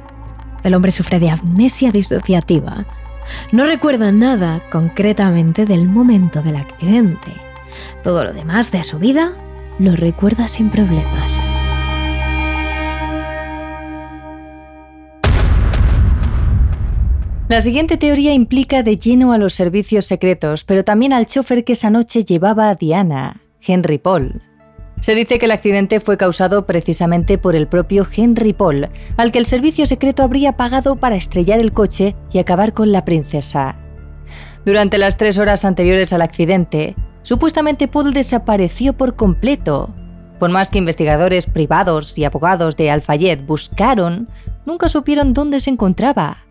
el 0.63 0.73
hombre 0.73 0.91
sufre 0.91 1.19
de 1.19 1.29
amnesia 1.29 1.91
disociativa. 1.91 2.87
No 3.51 3.65
recuerda 3.65 4.11
nada 4.11 4.63
concretamente 4.71 5.65
del 5.65 5.87
momento 5.87 6.41
del 6.41 6.55
accidente. 6.55 7.31
Todo 8.01 8.23
lo 8.23 8.33
demás 8.33 8.71
de 8.71 8.81
su 8.81 8.97
vida 8.97 9.33
lo 9.77 9.95
recuerda 9.95 10.47
sin 10.47 10.71
problemas. 10.71 11.47
La 17.49 17.61
siguiente 17.61 17.95
teoría 17.95 18.33
implica 18.33 18.83
de 18.83 18.97
lleno 18.97 19.31
a 19.31 19.37
los 19.37 19.53
servicios 19.53 20.03
secretos, 20.03 20.65
pero 20.65 20.83
también 20.83 21.13
al 21.13 21.27
chofer 21.27 21.63
que 21.63 21.73
esa 21.73 21.89
noche 21.89 22.25
llevaba 22.25 22.67
a 22.67 22.75
Diana, 22.75 23.41
Henry 23.65 23.97
Paul. 23.97 24.41
Se 24.99 25.15
dice 25.15 25.39
que 25.39 25.45
el 25.45 25.51
accidente 25.51 26.01
fue 26.01 26.17
causado 26.17 26.65
precisamente 26.65 27.37
por 27.37 27.55
el 27.55 27.67
propio 27.67 28.05
Henry 28.13 28.51
Paul, 28.51 28.89
al 29.15 29.31
que 29.31 29.39
el 29.39 29.45
servicio 29.45 29.85
secreto 29.85 30.23
habría 30.23 30.57
pagado 30.57 30.97
para 30.97 31.15
estrellar 31.15 31.61
el 31.61 31.71
coche 31.71 32.15
y 32.33 32.39
acabar 32.39 32.73
con 32.73 32.91
la 32.91 33.05
princesa. 33.05 33.77
Durante 34.65 34.97
las 34.97 35.15
tres 35.15 35.37
horas 35.37 35.63
anteriores 35.63 36.11
al 36.11 36.23
accidente, 36.23 36.95
supuestamente 37.21 37.87
Paul 37.87 38.11
desapareció 38.11 38.91
por 38.91 39.15
completo. 39.15 39.95
Por 40.37 40.49
más 40.49 40.69
que 40.69 40.79
investigadores 40.79 41.45
privados 41.45 42.17
y 42.17 42.25
abogados 42.25 42.75
de 42.75 42.91
Alfayet 42.91 43.45
buscaron, 43.45 44.27
nunca 44.65 44.89
supieron 44.89 45.33
dónde 45.33 45.61
se 45.61 45.69
encontraba. 45.69 46.46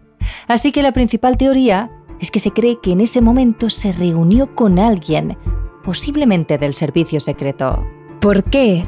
Así 0.48 0.72
que 0.72 0.82
la 0.82 0.92
principal 0.92 1.36
teoría 1.36 1.90
es 2.20 2.30
que 2.30 2.40
se 2.40 2.50
cree 2.50 2.78
que 2.82 2.92
en 2.92 3.00
ese 3.00 3.20
momento 3.20 3.70
se 3.70 3.92
reunió 3.92 4.54
con 4.54 4.78
alguien, 4.78 5.36
posiblemente 5.84 6.58
del 6.58 6.74
servicio 6.74 7.20
secreto. 7.20 7.86
¿Por 8.20 8.42
qué? 8.44 8.84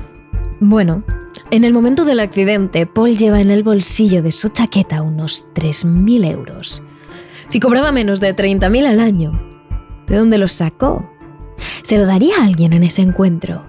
Bueno, 0.60 1.04
en 1.50 1.64
el 1.64 1.72
momento 1.72 2.04
del 2.04 2.20
accidente, 2.20 2.86
Paul 2.86 3.16
lleva 3.16 3.40
en 3.40 3.50
el 3.50 3.62
bolsillo 3.62 4.22
de 4.22 4.32
su 4.32 4.48
chaqueta 4.48 5.02
unos 5.02 5.46
3.000 5.54 6.30
euros. 6.30 6.82
Si 7.48 7.60
cobraba 7.60 7.92
menos 7.92 8.20
de 8.20 8.34
30.000 8.34 8.86
al 8.86 9.00
año, 9.00 9.40
¿de 10.06 10.16
dónde 10.16 10.38
los 10.38 10.52
sacó? 10.52 11.08
¿Se 11.82 11.96
lo 11.98 12.06
daría 12.06 12.36
a 12.38 12.44
alguien 12.44 12.72
en 12.72 12.84
ese 12.84 13.02
encuentro? 13.02 13.67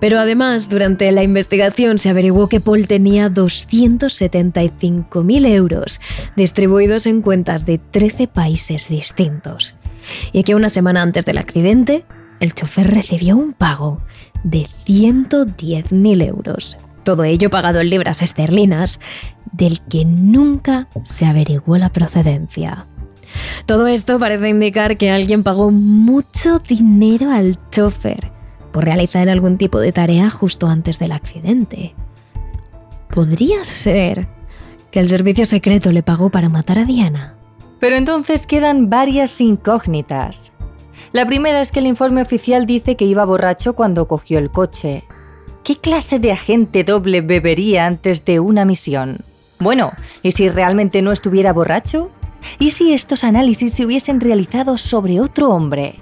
Pero 0.00 0.18
además, 0.18 0.68
durante 0.68 1.10
la 1.12 1.22
investigación 1.22 1.98
se 1.98 2.08
averiguó 2.08 2.48
que 2.48 2.60
Paul 2.60 2.86
tenía 2.86 3.30
275.000 3.30 5.46
euros 5.46 6.00
distribuidos 6.36 7.06
en 7.06 7.22
cuentas 7.22 7.66
de 7.66 7.78
13 7.78 8.28
países 8.28 8.88
distintos. 8.88 9.74
Y 10.32 10.44
que 10.44 10.54
una 10.54 10.70
semana 10.70 11.02
antes 11.02 11.26
del 11.26 11.38
accidente, 11.38 12.04
el 12.40 12.54
chofer 12.54 12.94
recibió 12.94 13.36
un 13.36 13.52
pago 13.52 14.00
de 14.42 14.66
110.000 14.86 16.26
euros. 16.26 16.78
Todo 17.02 17.24
ello 17.24 17.50
pagado 17.50 17.80
en 17.80 17.90
libras 17.90 18.22
esterlinas, 18.22 19.00
del 19.52 19.80
que 19.82 20.04
nunca 20.04 20.88
se 21.02 21.26
averiguó 21.26 21.76
la 21.76 21.90
procedencia. 21.90 22.86
Todo 23.66 23.86
esto 23.86 24.18
parece 24.18 24.48
indicar 24.48 24.96
que 24.96 25.10
alguien 25.10 25.42
pagó 25.42 25.70
mucho 25.70 26.58
dinero 26.58 27.30
al 27.30 27.58
chofer 27.70 28.39
por 28.72 28.84
realizar 28.84 29.28
algún 29.28 29.58
tipo 29.58 29.80
de 29.80 29.92
tarea 29.92 30.30
justo 30.30 30.68
antes 30.68 30.98
del 30.98 31.12
accidente. 31.12 31.94
Podría 33.14 33.64
ser 33.64 34.28
que 34.90 35.00
el 35.00 35.08
servicio 35.08 35.46
secreto 35.46 35.90
le 35.90 36.02
pagó 36.02 36.30
para 36.30 36.48
matar 36.48 36.78
a 36.78 36.84
Diana. 36.84 37.34
Pero 37.78 37.96
entonces 37.96 38.46
quedan 38.46 38.90
varias 38.90 39.40
incógnitas. 39.40 40.52
La 41.12 41.26
primera 41.26 41.60
es 41.60 41.72
que 41.72 41.80
el 41.80 41.86
informe 41.86 42.22
oficial 42.22 42.66
dice 42.66 42.96
que 42.96 43.04
iba 43.04 43.24
borracho 43.24 43.74
cuando 43.74 44.06
cogió 44.06 44.38
el 44.38 44.50
coche. 44.50 45.04
¿Qué 45.64 45.76
clase 45.76 46.18
de 46.18 46.32
agente 46.32 46.84
doble 46.84 47.20
bebería 47.20 47.86
antes 47.86 48.24
de 48.24 48.38
una 48.38 48.64
misión? 48.64 49.24
Bueno, 49.58 49.92
¿y 50.22 50.32
si 50.32 50.48
realmente 50.48 51.02
no 51.02 51.12
estuviera 51.12 51.52
borracho? 51.52 52.10
¿Y 52.58 52.70
si 52.70 52.92
estos 52.92 53.24
análisis 53.24 53.74
se 53.74 53.84
hubiesen 53.84 54.20
realizado 54.20 54.78
sobre 54.78 55.20
otro 55.20 55.50
hombre? 55.50 56.00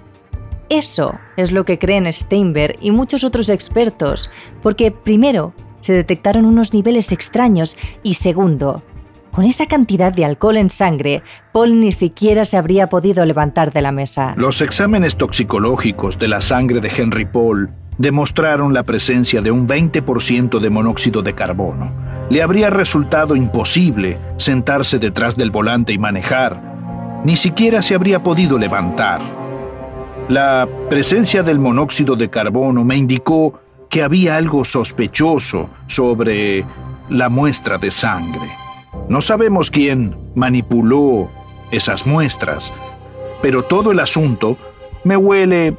Eso 0.68 1.18
es 1.36 1.52
lo 1.52 1.64
que 1.64 1.78
creen 1.78 2.12
Steinberg 2.12 2.76
y 2.80 2.90
muchos 2.90 3.24
otros 3.24 3.48
expertos, 3.48 4.30
porque 4.62 4.90
primero, 4.90 5.52
se 5.80 5.92
detectaron 5.92 6.44
unos 6.44 6.74
niveles 6.74 7.12
extraños 7.12 7.76
y 8.02 8.14
segundo, 8.14 8.82
con 9.38 9.44
esa 9.44 9.66
cantidad 9.66 10.12
de 10.12 10.24
alcohol 10.24 10.56
en 10.56 10.68
sangre, 10.68 11.22
Paul 11.52 11.78
ni 11.78 11.92
siquiera 11.92 12.44
se 12.44 12.56
habría 12.56 12.88
podido 12.88 13.24
levantar 13.24 13.72
de 13.72 13.82
la 13.82 13.92
mesa. 13.92 14.34
Los 14.36 14.60
exámenes 14.62 15.16
toxicológicos 15.16 16.18
de 16.18 16.26
la 16.26 16.40
sangre 16.40 16.80
de 16.80 16.90
Henry 16.94 17.24
Paul 17.24 17.70
demostraron 17.98 18.74
la 18.74 18.82
presencia 18.82 19.40
de 19.40 19.52
un 19.52 19.68
20% 19.68 20.58
de 20.58 20.70
monóxido 20.70 21.22
de 21.22 21.36
carbono. 21.36 21.92
Le 22.30 22.42
habría 22.42 22.70
resultado 22.70 23.36
imposible 23.36 24.18
sentarse 24.38 24.98
detrás 24.98 25.36
del 25.36 25.52
volante 25.52 25.92
y 25.92 25.98
manejar. 25.98 27.20
Ni 27.24 27.36
siquiera 27.36 27.80
se 27.82 27.94
habría 27.94 28.24
podido 28.24 28.58
levantar. 28.58 29.47
La 30.28 30.68
presencia 30.90 31.42
del 31.42 31.58
monóxido 31.58 32.14
de 32.14 32.28
carbono 32.28 32.84
me 32.84 32.96
indicó 32.96 33.60
que 33.88 34.02
había 34.02 34.36
algo 34.36 34.62
sospechoso 34.62 35.70
sobre 35.86 36.66
la 37.08 37.30
muestra 37.30 37.78
de 37.78 37.90
sangre. 37.90 38.46
No 39.08 39.22
sabemos 39.22 39.70
quién 39.70 40.14
manipuló 40.34 41.30
esas 41.70 42.06
muestras, 42.06 42.70
pero 43.40 43.62
todo 43.62 43.92
el 43.92 44.00
asunto 44.00 44.58
me 45.02 45.16
huele 45.16 45.74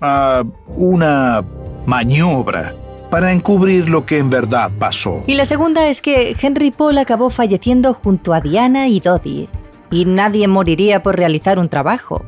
a 0.00 0.42
una 0.76 1.44
maniobra 1.86 2.74
para 3.08 3.32
encubrir 3.32 3.88
lo 3.88 4.04
que 4.04 4.18
en 4.18 4.30
verdad 4.30 4.72
pasó. 4.80 5.22
Y 5.28 5.36
la 5.36 5.44
segunda 5.44 5.86
es 5.86 6.02
que 6.02 6.34
Henry 6.40 6.72
Paul 6.72 6.98
acabó 6.98 7.30
falleciendo 7.30 7.94
junto 7.94 8.34
a 8.34 8.40
Diana 8.40 8.88
y 8.88 8.98
Dodie, 8.98 9.48
y 9.92 10.06
nadie 10.06 10.48
moriría 10.48 11.04
por 11.04 11.16
realizar 11.16 11.60
un 11.60 11.68
trabajo. 11.68 12.24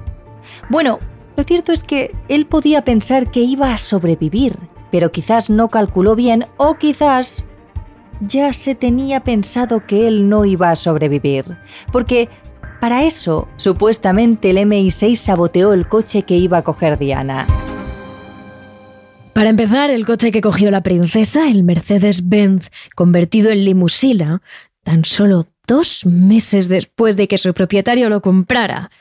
Bueno, 0.68 1.00
lo 1.37 1.44
cierto 1.44 1.73
es 1.73 1.83
que 1.83 2.14
él 2.29 2.47
podía 2.47 2.85
pensar 2.85 3.31
que 3.31 3.40
iba 3.40 3.73
a 3.73 3.79
sobrevivir, 3.79 4.57
pero 4.90 5.11
quizás 5.11 5.51
no 5.51 5.68
calculó 5.68 6.14
bien 6.14 6.47
o 6.57 6.77
quizás 6.77 7.44
ya 8.20 8.53
se 8.53 8.75
tenía 8.75 9.20
pensado 9.20 9.87
que 9.87 10.07
él 10.07 10.29
no 10.29 10.44
iba 10.44 10.70
a 10.70 10.77
sobrevivir, 10.77 11.44
porque 11.92 12.29
para 12.81 13.05
eso 13.05 13.49
supuestamente 13.57 14.51
el 14.51 14.59
MI6 14.59 15.16
saboteó 15.16 15.73
el 15.73 15.88
coche 15.88 16.23
que 16.23 16.37
iba 16.37 16.59
a 16.59 16.62
coger 16.62 16.99
Diana. 16.99 17.47
Para 19.33 19.51
empezar, 19.51 19.90
el 19.90 20.07
coche 20.07 20.31
que 20.31 20.40
cogió 20.40 20.70
la 20.70 20.85
princesa, 20.85 21.49
el 21.49 21.64
Mercedes-Benz 21.64 22.70
convertido 22.94 23.51
en 23.51 23.64
limusina, 23.64 24.42
tan 24.85 25.05
solo 25.05 25.49
dos 25.66 26.07
meses 26.07 26.68
después 26.68 27.16
de 27.16 27.27
que 27.27 27.38
su 27.38 27.53
propietario 27.53 28.09
lo 28.09 28.23
comprara, 28.23 28.92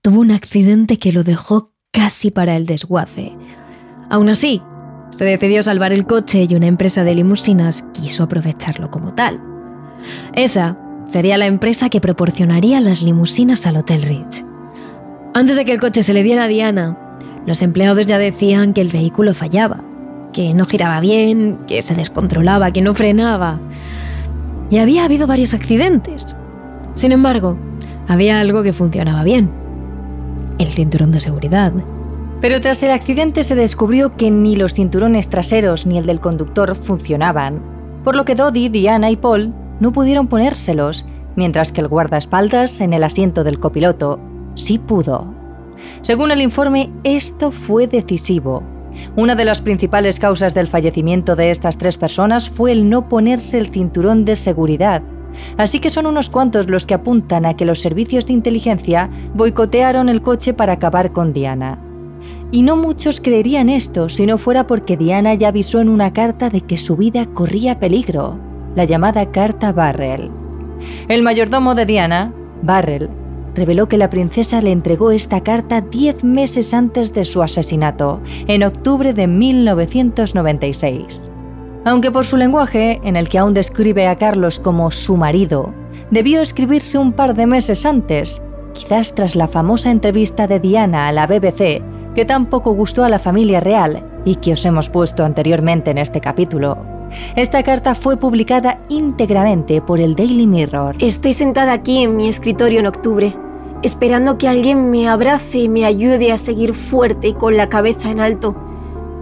tuvo 0.00 0.20
un 0.20 0.30
accidente 0.30 0.98
que 0.98 1.12
lo 1.12 1.24
dejó 1.24 1.69
casi 1.92 2.30
para 2.30 2.56
el 2.56 2.66
desguace. 2.66 3.36
Aún 4.08 4.28
así, 4.28 4.62
se 5.10 5.24
decidió 5.24 5.62
salvar 5.62 5.92
el 5.92 6.06
coche 6.06 6.46
y 6.48 6.54
una 6.54 6.66
empresa 6.66 7.04
de 7.04 7.14
limusinas 7.14 7.84
quiso 7.92 8.22
aprovecharlo 8.22 8.90
como 8.90 9.14
tal. 9.14 9.40
Esa 10.34 10.78
sería 11.08 11.36
la 11.36 11.46
empresa 11.46 11.88
que 11.88 12.00
proporcionaría 12.00 12.80
las 12.80 13.02
limusinas 13.02 13.66
al 13.66 13.76
Hotel 13.76 14.02
Ritz. 14.02 14.44
Antes 15.34 15.56
de 15.56 15.64
que 15.64 15.72
el 15.72 15.80
coche 15.80 16.02
se 16.02 16.12
le 16.12 16.22
diera 16.22 16.44
a 16.44 16.48
Diana, 16.48 16.98
los 17.46 17.62
empleados 17.62 18.06
ya 18.06 18.18
decían 18.18 18.72
que 18.72 18.80
el 18.80 18.88
vehículo 18.88 19.34
fallaba, 19.34 19.82
que 20.32 20.54
no 20.54 20.66
giraba 20.66 21.00
bien, 21.00 21.58
que 21.66 21.82
se 21.82 21.94
descontrolaba, 21.94 22.72
que 22.72 22.82
no 22.82 22.94
frenaba. 22.94 23.60
Y 24.70 24.78
había 24.78 25.04
habido 25.04 25.26
varios 25.26 25.54
accidentes. 25.54 26.36
Sin 26.94 27.12
embargo, 27.12 27.58
había 28.06 28.40
algo 28.40 28.62
que 28.62 28.72
funcionaba 28.72 29.24
bien. 29.24 29.50
El 30.60 30.74
cinturón 30.74 31.10
de 31.10 31.22
seguridad. 31.22 31.72
Pero 32.42 32.60
tras 32.60 32.82
el 32.82 32.90
accidente 32.90 33.44
se 33.44 33.54
descubrió 33.54 34.14
que 34.16 34.30
ni 34.30 34.56
los 34.56 34.74
cinturones 34.74 35.30
traseros 35.30 35.86
ni 35.86 35.96
el 35.96 36.04
del 36.04 36.20
conductor 36.20 36.76
funcionaban, 36.76 37.62
por 38.04 38.14
lo 38.14 38.26
que 38.26 38.34
Dodie, 38.34 38.68
Diana 38.68 39.10
y 39.10 39.16
Paul 39.16 39.54
no 39.80 39.90
pudieron 39.90 40.28
ponérselos, 40.28 41.06
mientras 41.34 41.72
que 41.72 41.80
el 41.80 41.88
guardaespaldas 41.88 42.82
en 42.82 42.92
el 42.92 43.04
asiento 43.04 43.42
del 43.42 43.58
copiloto 43.58 44.20
sí 44.54 44.78
pudo. 44.78 45.32
Según 46.02 46.30
el 46.30 46.42
informe, 46.42 46.92
esto 47.04 47.52
fue 47.52 47.86
decisivo. 47.86 48.62
Una 49.16 49.36
de 49.36 49.46
las 49.46 49.62
principales 49.62 50.20
causas 50.20 50.52
del 50.52 50.66
fallecimiento 50.66 51.36
de 51.36 51.50
estas 51.50 51.78
tres 51.78 51.96
personas 51.96 52.50
fue 52.50 52.72
el 52.72 52.90
no 52.90 53.08
ponerse 53.08 53.56
el 53.56 53.70
cinturón 53.70 54.26
de 54.26 54.36
seguridad, 54.36 55.02
así 55.56 55.80
que 55.80 55.90
son 55.90 56.06
unos 56.06 56.30
cuantos 56.30 56.68
los 56.68 56.86
que 56.86 56.94
apuntan 56.94 57.46
a 57.46 57.54
que 57.54 57.64
los 57.64 57.80
servicios 57.80 58.26
de 58.26 58.32
inteligencia 58.32 59.10
boicotearon 59.34 60.08
el 60.08 60.22
coche 60.22 60.54
para 60.54 60.74
acabar 60.74 61.12
con 61.12 61.32
Diana. 61.32 61.78
Y 62.52 62.62
no 62.62 62.76
muchos 62.76 63.20
creerían 63.20 63.68
esto 63.68 64.08
si 64.08 64.26
no 64.26 64.38
fuera 64.38 64.66
porque 64.66 64.96
Diana 64.96 65.34
ya 65.34 65.48
avisó 65.48 65.80
en 65.80 65.88
una 65.88 66.12
carta 66.12 66.50
de 66.50 66.62
que 66.62 66.78
su 66.78 66.96
vida 66.96 67.26
corría 67.26 67.78
peligro, 67.78 68.38
la 68.74 68.84
llamada 68.84 69.30
Carta 69.30 69.72
Barrel. 69.72 70.30
El 71.08 71.22
mayordomo 71.22 71.74
de 71.74 71.86
Diana, 71.86 72.32
Barrel, 72.62 73.10
reveló 73.54 73.88
que 73.88 73.98
la 73.98 74.10
princesa 74.10 74.60
le 74.60 74.72
entregó 74.72 75.10
esta 75.10 75.42
carta 75.42 75.80
diez 75.80 76.24
meses 76.24 76.74
antes 76.74 77.12
de 77.12 77.24
su 77.24 77.42
asesinato, 77.42 78.20
en 78.46 78.62
octubre 78.62 79.12
de 79.12 79.26
1996. 79.26 81.30
Aunque 81.84 82.10
por 82.10 82.26
su 82.26 82.36
lenguaje, 82.36 83.00
en 83.04 83.16
el 83.16 83.28
que 83.28 83.38
aún 83.38 83.54
describe 83.54 84.06
a 84.06 84.16
Carlos 84.16 84.58
como 84.58 84.90
su 84.90 85.16
marido, 85.16 85.72
debió 86.10 86.42
escribirse 86.42 86.98
un 86.98 87.12
par 87.12 87.34
de 87.34 87.46
meses 87.46 87.86
antes, 87.86 88.42
quizás 88.74 89.14
tras 89.14 89.34
la 89.34 89.48
famosa 89.48 89.90
entrevista 89.90 90.46
de 90.46 90.60
Diana 90.60 91.08
a 91.08 91.12
la 91.12 91.26
BBC, 91.26 91.82
que 92.14 92.24
tampoco 92.26 92.72
gustó 92.72 93.04
a 93.04 93.08
la 93.08 93.18
familia 93.18 93.60
real 93.60 94.04
y 94.24 94.36
que 94.36 94.52
os 94.52 94.64
hemos 94.66 94.90
puesto 94.90 95.24
anteriormente 95.24 95.90
en 95.90 95.98
este 95.98 96.20
capítulo. 96.20 96.76
Esta 97.34 97.62
carta 97.62 97.94
fue 97.94 98.16
publicada 98.16 98.78
íntegramente 98.88 99.80
por 99.80 100.00
el 100.00 100.14
Daily 100.14 100.46
Mirror. 100.46 100.96
Estoy 101.00 101.32
sentada 101.32 101.72
aquí 101.72 102.02
en 102.02 102.16
mi 102.16 102.28
escritorio 102.28 102.80
en 102.80 102.86
octubre, 102.86 103.34
esperando 103.82 104.36
que 104.36 104.48
alguien 104.48 104.90
me 104.90 105.08
abrace 105.08 105.58
y 105.58 105.68
me 105.68 105.86
ayude 105.86 106.30
a 106.30 106.38
seguir 106.38 106.74
fuerte 106.74 107.28
y 107.28 107.32
con 107.32 107.56
la 107.56 107.68
cabeza 107.68 108.10
en 108.10 108.20
alto. 108.20 108.54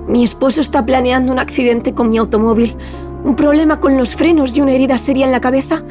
Mi 0.09 0.25
esposo 0.25 0.63
está 0.63 0.87
planeando 0.87 1.31
un 1.31 1.39
accidente 1.39 1.93
con 1.93 2.09
mi 2.09 2.17
automóvil, 2.17 2.75
un 3.25 3.37
problema 3.37 3.79
con 3.79 3.99
los 3.99 4.17
frenos 4.17 4.57
y 4.57 4.63
una 4.63 4.73
herida 4.73 4.97
seria 4.97 5.27
en 5.27 5.33
la 5.33 5.41
cabeza. 5.41 5.83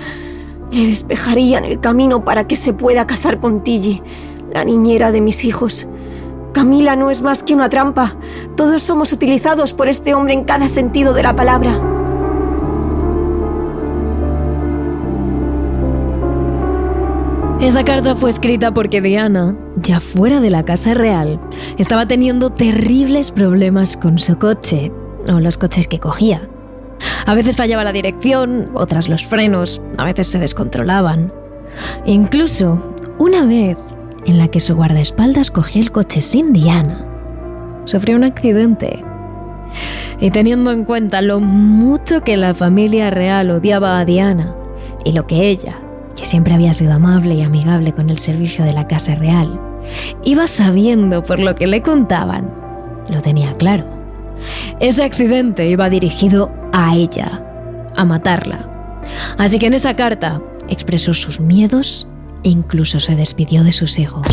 Le 0.72 0.88
despejarían 0.88 1.66
el 1.66 1.80
camino 1.80 2.24
para 2.26 2.48
que 2.48 2.56
se 2.56 2.74
pueda 2.74 3.06
casar 3.06 3.40
con 3.40 3.64
Tilly, 3.64 4.02
la 4.52 4.66
niñera 4.66 5.12
de 5.12 5.22
mis 5.22 5.46
hijos. 5.46 5.88
Camila 6.52 6.96
no 6.96 7.12
es 7.12 7.22
más 7.22 7.44
que 7.44 7.54
una 7.54 7.70
trampa. 7.70 8.16
Todos 8.56 8.82
somos 8.82 9.14
utilizados 9.14 9.74
por 9.74 9.88
este 9.88 10.16
hombre 10.16 10.34
en 10.34 10.46
cada 10.46 10.68
sentido 10.68 11.14
de 11.14 11.22
la 11.22 11.36
palabra. 11.36 11.97
Esa 17.68 17.84
carta 17.84 18.16
fue 18.16 18.30
escrita 18.30 18.74
porque 18.74 19.02
Diana, 19.02 19.54
ya 19.76 20.00
fuera 20.00 20.40
de 20.40 20.50
la 20.50 20.64
casa 20.64 20.94
real, 20.94 21.38
estaba 21.78 22.08
teniendo 22.08 22.50
terribles 22.50 23.30
problemas 23.30 23.98
con 23.98 24.20
su 24.20 24.40
coche, 24.40 24.90
o 25.28 25.42
los 25.42 25.58
coches 25.58 25.86
que 25.90 26.00
cogía. 26.00 26.48
A 27.26 27.36
veces 27.36 27.58
fallaba 27.58 27.84
la 27.84 27.92
dirección, 27.92 28.70
otras 28.74 29.10
los 29.10 29.26
frenos, 29.26 29.82
a 29.98 30.06
veces 30.06 30.28
se 30.28 30.40
descontrolaban. 30.40 31.34
Incluso, 32.06 32.82
una 33.18 33.44
vez, 33.44 33.78
en 34.26 34.38
la 34.38 34.48
que 34.48 34.62
su 34.62 34.74
guardaespaldas 34.74 35.52
cogió 35.52 35.82
el 35.82 35.92
coche 35.92 36.22
sin 36.22 36.54
Diana. 36.54 37.06
Sufrió 37.84 38.16
un 38.16 38.24
accidente. 38.24 39.04
Y 40.22 40.32
teniendo 40.32 40.72
en 40.72 40.86
cuenta 40.86 41.22
lo 41.22 41.42
mucho 41.42 42.22
que 42.22 42.38
la 42.38 42.54
familia 42.54 43.10
real 43.10 43.52
odiaba 43.52 44.00
a 44.00 44.06
Diana 44.06 44.56
y 45.04 45.12
lo 45.12 45.28
que 45.28 45.50
ella, 45.50 45.82
que 46.18 46.26
siempre 46.26 46.54
había 46.54 46.74
sido 46.74 46.94
amable 46.94 47.36
y 47.36 47.42
amigable 47.42 47.94
con 47.94 48.10
el 48.10 48.18
servicio 48.18 48.66
de 48.66 48.74
la 48.74 48.88
Casa 48.88 49.16
Real, 49.16 49.60
iba 50.26 50.48
sabiendo 50.48 51.24
por 51.24 51.40
lo 51.40 51.56
que 51.56 51.68
le 51.68 51.82
contaban, 51.82 52.52
lo 53.10 53.22
tenía 53.22 53.56
claro. 53.56 53.86
Ese 54.80 55.04
accidente 55.04 55.70
iba 55.70 55.90
dirigido 55.90 56.52
a 56.74 56.96
ella, 56.96 57.42
a 57.96 58.04
matarla. 58.04 58.70
Así 59.38 59.60
que 59.60 59.68
en 59.68 59.74
esa 59.74 59.96
carta 59.96 60.42
expresó 60.68 61.14
sus 61.14 61.40
miedos 61.40 62.08
incluso 62.44 63.00
se 63.00 63.16
despidió 63.16 63.64
de 63.64 63.72
sus 63.72 64.00
hijos. 64.00 64.26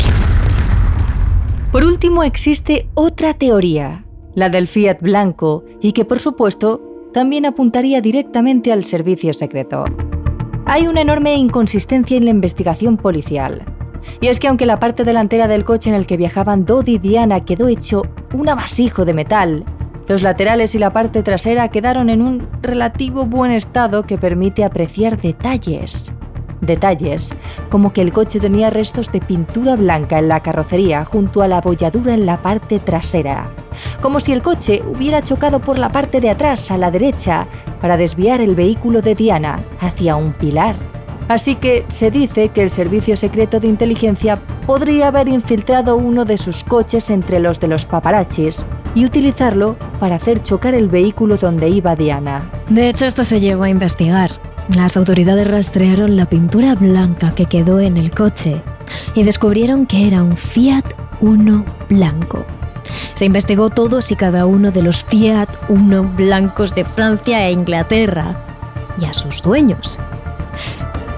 Por 1.72 1.84
último, 1.84 2.22
existe 2.22 2.88
otra 2.94 3.34
teoría, 3.34 4.04
la 4.34 4.48
del 4.48 4.68
Fiat 4.68 5.00
blanco, 5.00 5.64
y 5.80 5.92
que 5.92 6.04
por 6.04 6.20
supuesto 6.20 7.10
también 7.12 7.46
apuntaría 7.46 8.00
directamente 8.00 8.72
al 8.72 8.84
servicio 8.84 9.32
secreto. 9.34 9.84
Hay 10.66 10.87
una 10.87 11.03
enorme 11.03 11.35
inconsistencia 11.35 12.16
en 12.16 12.24
la 12.24 12.31
investigación 12.31 12.96
policial. 12.96 13.62
Y 14.20 14.29
es 14.29 14.40
que 14.40 14.48
aunque 14.48 14.64
la 14.64 14.81
parte 14.81 15.05
delantera 15.05 15.46
del 15.46 15.64
coche 15.64 15.90
en 15.90 15.96
el 15.96 16.07
que 16.07 16.16
viajaban 16.16 16.64
Dodi 16.64 16.94
y 16.94 16.98
Diana 16.98 17.44
quedó 17.44 17.68
hecho 17.68 18.03
un 18.33 18.48
amasijo 18.48 19.05
de 19.05 19.12
metal, 19.12 19.64
los 20.09 20.22
laterales 20.22 20.74
y 20.74 20.79
la 20.79 20.92
parte 20.92 21.22
trasera 21.22 21.68
quedaron 21.68 22.09
en 22.09 22.22
un 22.22 22.48
relativo 22.62 23.27
buen 23.27 23.50
estado 23.50 24.05
que 24.05 24.16
permite 24.16 24.64
apreciar 24.64 25.20
detalles. 25.20 26.14
Detalles, 26.66 27.35
como 27.70 27.92
que 27.92 28.00
el 28.00 28.12
coche 28.12 28.40
tenía 28.40 28.70
restos 28.70 29.11
de 29.12 29.20
pintura 29.20 29.77
blanca 29.77 30.18
en 30.18 30.29
la 30.29 30.40
carrocería 30.40 31.05
junto 31.05 31.42
a 31.42 31.48
la 31.48 31.59
abolladura 31.59 32.14
en 32.14 32.27
la 32.27 32.42
parte 32.42 32.79
trasera, 32.79 33.50
como 34.00 34.20
si 34.20 34.33
el 34.33 34.42
coche 34.42 34.83
hubiera 34.87 35.22
chocado 35.22 35.61
por 35.61 35.79
la 35.79 35.90
parte 35.90 36.20
de 36.20 36.31
atrás 36.31 36.70
a 36.70 36.79
la 36.79 36.90
derecha 36.90 37.46
para 37.81 37.96
desviar 37.96 38.40
el 38.40 38.55
vehículo 38.55 39.03
de 39.03 39.14
Diana 39.14 39.64
hacia 39.81 40.16
un 40.16 40.33
pilar. 40.33 40.77
Así 41.29 41.55
que 41.55 41.87
se 41.88 42.11
dice 42.11 42.50
que 42.50 42.62
el 42.62 42.70
Servicio 42.70 43.16
Secreto 43.16 43.59
de 43.59 43.68
Inteligencia 43.68 44.40
podría 44.66 45.09
haber 45.09 45.29
infiltrado 45.29 45.96
uno 45.96 46.24
de 46.24 46.37
sus 46.37 46.64
coches 46.64 47.09
entre 47.09 47.40
los 47.40 47.61
de 47.61 47.68
los 47.68 47.87
paparachis 47.87 48.66
y 48.94 49.05
utilizarlo 49.07 49.77
para 50.00 50.16
hacer 50.16 50.42
chocar 50.42 50.74
el 50.74 50.88
vehículo 50.88 51.37
donde 51.37 51.68
iba 51.68 51.96
Diana. 51.96 52.50
De 52.68 52.88
hecho, 52.88 53.07
esto 53.07 53.24
se 53.24 53.40
llevó 53.40 53.64
a 53.64 53.70
investigar. 53.70 54.31
Las 54.72 54.96
autoridades 54.96 55.46
rastrearon 55.46 56.16
la 56.16 56.27
pintura 56.27 56.74
blanca 56.74 57.35
que 57.35 57.44
quedó 57.44 57.81
en 57.81 57.98
el 57.98 58.11
coche 58.12 58.62
y 59.14 59.22
descubrieron 59.22 59.85
que 59.85 60.07
era 60.07 60.22
un 60.22 60.38
Fiat 60.38 60.85
Uno 61.20 61.66
blanco. 61.90 62.46
Se 63.12 63.27
investigó 63.27 63.68
todos 63.68 64.11
y 64.11 64.16
cada 64.16 64.46
uno 64.46 64.70
de 64.70 64.83
los 64.83 65.05
Fiat 65.05 65.48
Uno 65.68 66.05
blancos 66.05 66.74
de 66.74 66.87
Francia 66.87 67.46
e 67.46 67.53
Inglaterra 67.53 68.37
y 68.98 69.05
a 69.05 69.12
sus 69.12 69.42
dueños. 69.42 69.98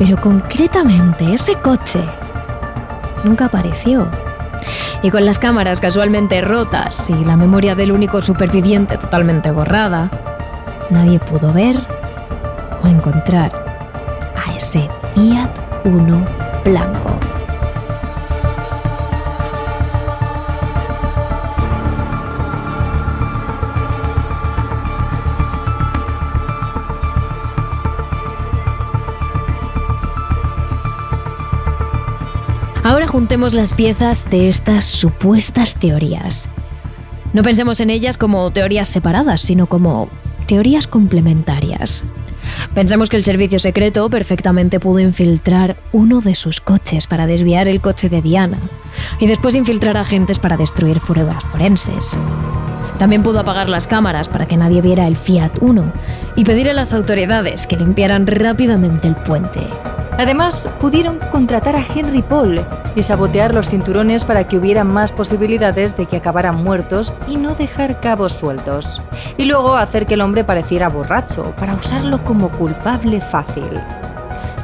Pero 0.00 0.20
concretamente 0.20 1.32
ese 1.32 1.54
coche 1.54 2.00
nunca 3.22 3.44
apareció. 3.44 4.08
Y 5.02 5.10
con 5.10 5.24
las 5.24 5.38
cámaras 5.38 5.80
casualmente 5.80 6.40
rotas 6.40 7.08
y 7.10 7.24
la 7.24 7.36
memoria 7.36 7.76
del 7.76 7.92
único 7.92 8.20
superviviente 8.20 8.98
totalmente 8.98 9.52
borrada, 9.52 10.10
nadie 10.90 11.20
pudo 11.20 11.52
ver 11.52 11.95
encontrar 12.90 13.52
a 14.36 14.52
ese 14.54 14.88
Fiat 15.14 15.50
Uno 15.84 16.24
blanco. 16.64 17.18
Ahora 32.86 33.08
juntemos 33.08 33.52
las 33.52 33.72
piezas 33.72 34.30
de 34.30 34.48
estas 34.48 34.84
supuestas 34.84 35.74
teorías. 35.74 36.48
No 37.32 37.42
pensemos 37.42 37.80
en 37.80 37.90
ellas 37.90 38.16
como 38.16 38.48
teorías 38.52 38.86
separadas, 38.88 39.40
sino 39.40 39.66
como 39.66 40.08
teorías 40.46 40.86
complementarias. 40.86 42.04
Pensamos 42.74 43.08
que 43.08 43.16
el 43.16 43.24
servicio 43.24 43.58
secreto 43.58 44.08
perfectamente 44.10 44.80
pudo 44.80 45.00
infiltrar 45.00 45.76
uno 45.92 46.20
de 46.20 46.34
sus 46.34 46.60
coches 46.60 47.06
para 47.06 47.26
desviar 47.26 47.68
el 47.68 47.80
coche 47.80 48.08
de 48.08 48.22
Diana 48.22 48.58
y 49.18 49.26
después 49.26 49.54
infiltrar 49.54 49.96
agentes 49.96 50.38
para 50.38 50.56
destruir 50.56 51.00
pruebas 51.00 51.44
forenses. 51.44 52.18
También 52.98 53.22
pudo 53.22 53.40
apagar 53.40 53.68
las 53.68 53.86
cámaras 53.86 54.28
para 54.28 54.46
que 54.46 54.56
nadie 54.56 54.80
viera 54.80 55.06
el 55.06 55.16
Fiat 55.16 55.58
1 55.60 55.92
y 56.36 56.44
pedir 56.44 56.70
a 56.70 56.72
las 56.72 56.94
autoridades 56.94 57.66
que 57.66 57.76
limpiaran 57.76 58.26
rápidamente 58.26 59.08
el 59.08 59.16
puente. 59.16 59.60
Además, 60.18 60.66
pudieron 60.80 61.18
contratar 61.30 61.76
a 61.76 61.84
Henry 61.84 62.22
Paul 62.22 62.64
y 62.94 63.02
sabotear 63.02 63.52
los 63.52 63.68
cinturones 63.68 64.24
para 64.24 64.48
que 64.48 64.56
hubiera 64.56 64.82
más 64.82 65.12
posibilidades 65.12 65.96
de 65.96 66.06
que 66.06 66.16
acabaran 66.16 66.62
muertos 66.62 67.12
y 67.28 67.36
no 67.36 67.54
dejar 67.54 68.00
cabos 68.00 68.32
sueltos. 68.32 69.02
Y 69.36 69.44
luego 69.44 69.76
hacer 69.76 70.06
que 70.06 70.14
el 70.14 70.22
hombre 70.22 70.42
pareciera 70.42 70.88
borracho 70.88 71.54
para 71.58 71.74
usarlo 71.74 72.24
como 72.24 72.50
culpable 72.50 73.20
fácil. 73.20 73.80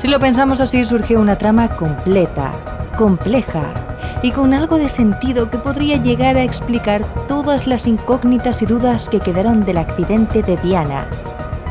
Si 0.00 0.08
lo 0.08 0.18
pensamos 0.18 0.60
así, 0.60 0.84
surge 0.84 1.16
una 1.16 1.36
trama 1.36 1.76
completa, 1.76 2.52
compleja 2.96 3.62
y 4.22 4.30
con 4.30 4.54
algo 4.54 4.78
de 4.78 4.88
sentido 4.88 5.50
que 5.50 5.58
podría 5.58 5.96
llegar 5.96 6.36
a 6.36 6.44
explicar 6.44 7.04
todas 7.28 7.66
las 7.66 7.86
incógnitas 7.86 8.62
y 8.62 8.66
dudas 8.66 9.08
que 9.08 9.20
quedaron 9.20 9.64
del 9.64 9.78
accidente 9.78 10.42
de 10.42 10.56
Diana 10.56 11.06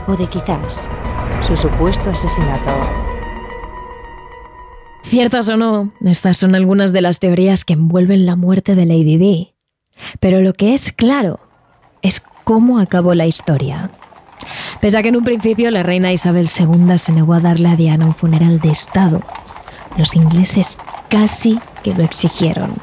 o 0.08 0.16
de 0.16 0.28
quizás 0.28 0.90
su 1.42 1.56
supuesto 1.56 2.12
asesinato. 2.12 3.01
Ciertas 5.12 5.50
o 5.50 5.58
no, 5.58 5.92
estas 6.06 6.38
son 6.38 6.56
algunas 6.56 6.94
de 6.94 7.02
las 7.02 7.20
teorías 7.20 7.66
que 7.66 7.74
envuelven 7.74 8.26
la 8.26 8.38
muerte 8.38 8.76
de 8.76 8.86
Lady 8.86 9.18
Di. 9.18 9.54
Pero 10.22 10.40
lo 10.40 10.54
que 10.54 10.74
es 10.74 10.94
claro 10.94 11.42
es 12.02 12.24
cómo 12.46 12.80
acabó 12.80 13.14
la 13.14 13.26
historia. 13.26 13.92
Pese 14.80 14.98
a 14.98 15.04
que 15.04 15.10
en 15.10 15.18
un 15.18 15.26
principio 15.26 15.70
la 15.70 15.84
reina 15.84 16.14
Isabel 16.14 16.48
II 16.58 16.98
se 16.98 17.12
negó 17.12 17.34
a 17.34 17.42
darle 17.42 17.68
a 17.68 17.76
Diana 17.76 18.06
un 18.06 18.16
funeral 18.16 18.62
de 18.62 18.70
Estado, 18.70 19.22
los 19.98 20.16
ingleses 20.16 20.78
casi 21.10 21.60
que 21.84 21.94
lo 21.94 22.06
exigieron. 22.06 22.74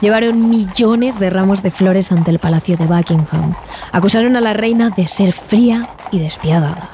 Llevaron 0.00 0.48
millones 0.48 1.20
de 1.20 1.28
ramos 1.28 1.62
de 1.62 1.70
flores 1.70 2.12
ante 2.12 2.30
el 2.30 2.38
palacio 2.38 2.78
de 2.78 2.86
Buckingham. 2.86 3.54
Acusaron 3.92 4.36
a 4.36 4.40
la 4.40 4.54
reina 4.54 4.88
de 4.88 5.06
ser 5.06 5.34
fría 5.34 5.90
y 6.12 6.18
despiadada. 6.18 6.88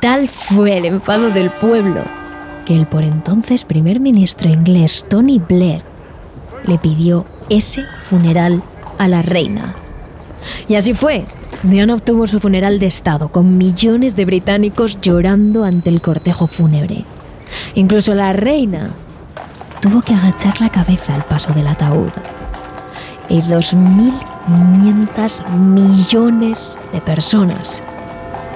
Tal 0.00 0.28
fue 0.28 0.76
el 0.76 0.84
enfado 0.84 1.30
del 1.30 1.50
pueblo 1.50 2.21
que 2.64 2.76
el 2.76 2.86
por 2.86 3.02
entonces 3.02 3.64
primer 3.64 4.00
ministro 4.00 4.50
inglés 4.50 5.06
Tony 5.08 5.38
Blair 5.38 5.82
le 6.64 6.78
pidió 6.78 7.24
ese 7.48 7.84
funeral 8.04 8.62
a 8.98 9.08
la 9.08 9.22
reina. 9.22 9.74
Y 10.68 10.74
así 10.76 10.94
fue. 10.94 11.24
Diana 11.62 11.94
obtuvo 11.94 12.26
su 12.26 12.40
funeral 12.40 12.80
de 12.80 12.86
Estado, 12.86 13.28
con 13.28 13.56
millones 13.56 14.16
de 14.16 14.24
británicos 14.24 15.00
llorando 15.00 15.62
ante 15.64 15.90
el 15.90 16.00
cortejo 16.00 16.48
fúnebre. 16.48 17.04
Incluso 17.74 18.14
la 18.14 18.32
reina 18.32 18.90
tuvo 19.80 20.02
que 20.02 20.14
agachar 20.14 20.60
la 20.60 20.70
cabeza 20.70 21.14
al 21.14 21.22
paso 21.22 21.52
del 21.52 21.68
ataúd. 21.68 22.10
Y 23.28 23.40
2.500 23.42 25.48
millones 25.50 26.78
de 26.92 27.00
personas 27.00 27.82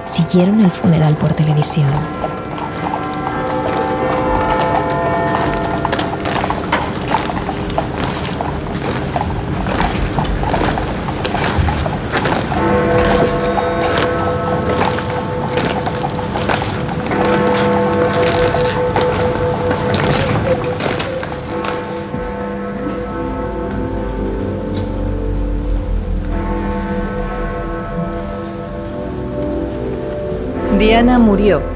siguieron 0.05 0.61
el 0.61 0.71
funeral 0.71 1.15
por 1.15 1.33
televisión. 1.33 1.91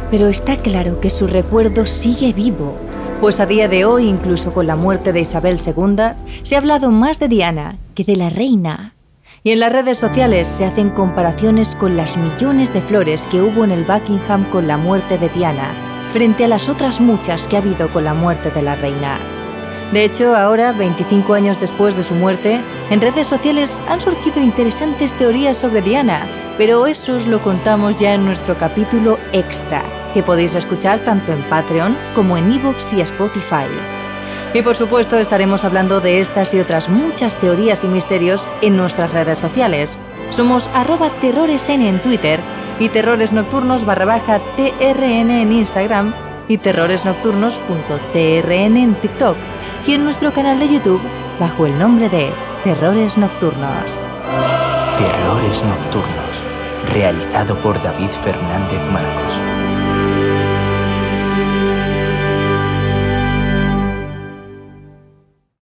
Pero 0.10 0.28
está 0.28 0.58
claro 0.58 1.00
que 1.00 1.12
su 1.12 1.28
recuerdo 1.28 1.86
sigue 1.86 2.34
vivo, 2.34 2.76
pues 3.20 3.40
a 3.40 3.46
día 3.46 3.68
de 3.68 3.86
hoy, 3.86 4.08
incluso 4.08 4.54
con 4.54 4.66
la 4.66 4.76
muerte 4.76 5.14
de 5.14 5.22
Isabel 5.22 5.60
II, 5.64 6.42
se 6.42 6.56
ha 6.56 6.60
hablado 6.60 6.90
más 6.90 7.20
de 7.20 7.28
Diana 7.28 7.78
que 7.94 8.04
de 8.04 8.16
la 8.16 8.30
reina. 8.30 8.96
Y 9.44 9.52
en 9.52 9.60
las 9.60 9.72
redes 9.72 10.00
sociales 10.00 10.48
se 10.48 10.66
hacen 10.66 10.90
comparaciones 10.90 11.76
con 11.76 11.96
las 11.96 12.18
millones 12.18 12.74
de 12.74 12.82
flores 12.82 13.28
que 13.28 13.42
hubo 13.42 13.64
en 13.64 13.72
el 13.72 13.84
Buckingham 13.84 14.50
con 14.50 14.68
la 14.68 14.78
muerte 14.78 15.20
de 15.20 15.30
Diana, 15.30 15.74
frente 16.10 16.46
a 16.46 16.48
las 16.48 16.68
otras 16.68 17.00
muchas 17.00 17.48
que 17.48 17.56
ha 17.56 17.60
habido 17.60 17.94
con 17.94 18.04
la 18.04 18.16
muerte 18.16 18.50
de 18.50 18.64
la 18.64 18.76
reina. 18.76 19.20
De 19.92 20.06
hecho, 20.06 20.38
ahora, 20.38 20.72
25 20.72 21.34
años 21.34 21.60
después 21.60 21.98
de 21.98 22.04
su 22.04 22.14
muerte, 22.14 22.62
en 22.90 23.02
redes 23.02 23.28
sociales 23.28 23.82
han 23.90 24.00
surgido 24.00 24.42
interesantes 24.42 25.14
teorías 25.14 25.58
sobre 25.58 25.82
Diana, 25.82 26.28
pero 26.58 26.88
eso 26.88 27.16
os 27.16 27.28
lo 27.28 27.42
contamos 27.42 28.00
ya 28.00 28.14
en 28.14 28.24
nuestro 28.24 28.58
capítulo 28.58 29.20
extra, 29.34 29.84
que 30.14 30.24
podéis 30.24 30.56
escuchar 30.56 31.02
tanto 31.02 31.34
en 31.34 31.44
Patreon 31.50 31.98
como 32.16 32.38
en 32.38 32.54
iVoox 32.54 32.94
y 32.94 33.02
Spotify. 33.02 33.68
Y 34.54 34.62
por 34.62 34.76
supuesto 34.76 35.18
estaremos 35.18 35.66
hablando 35.66 36.00
de 36.00 36.22
estas 36.22 36.54
y 36.54 36.62
otras 36.62 36.88
muchas 36.88 37.38
teorías 37.38 37.84
y 37.84 37.88
misterios 37.88 38.48
en 38.62 38.78
nuestras 38.78 39.12
redes 39.12 39.40
sociales. 39.40 40.00
Somos 40.30 40.70
arroba 40.74 41.10
terroresn 41.20 41.82
en 41.82 42.02
Twitter 42.02 42.40
y 42.80 42.88
terroresnocturnos 42.88 43.84
barra 43.84 44.06
baja 44.06 44.40
trn 44.56 45.32
en 45.32 45.52
Instagram 45.52 46.14
y 46.52 46.58
terroresnocturnos.trn 46.58 48.78
en 48.78 48.96
TikTok 48.96 49.38
y 49.88 49.94
en 49.94 50.04
nuestro 50.04 50.34
canal 50.34 50.60
de 50.60 50.68
YouTube 50.68 51.02
bajo 51.40 51.66
el 51.66 51.80
nombre 51.80 52.10
de 52.10 52.30
Terrores 52.64 53.18
Nocturnos. 53.18 54.08
Terrores 54.98 55.64
Nocturnos, 55.64 56.44
realizado 56.94 57.56
por 57.62 57.82
David 57.82 58.10
Fernández 58.10 58.82
Marcos. 58.92 59.61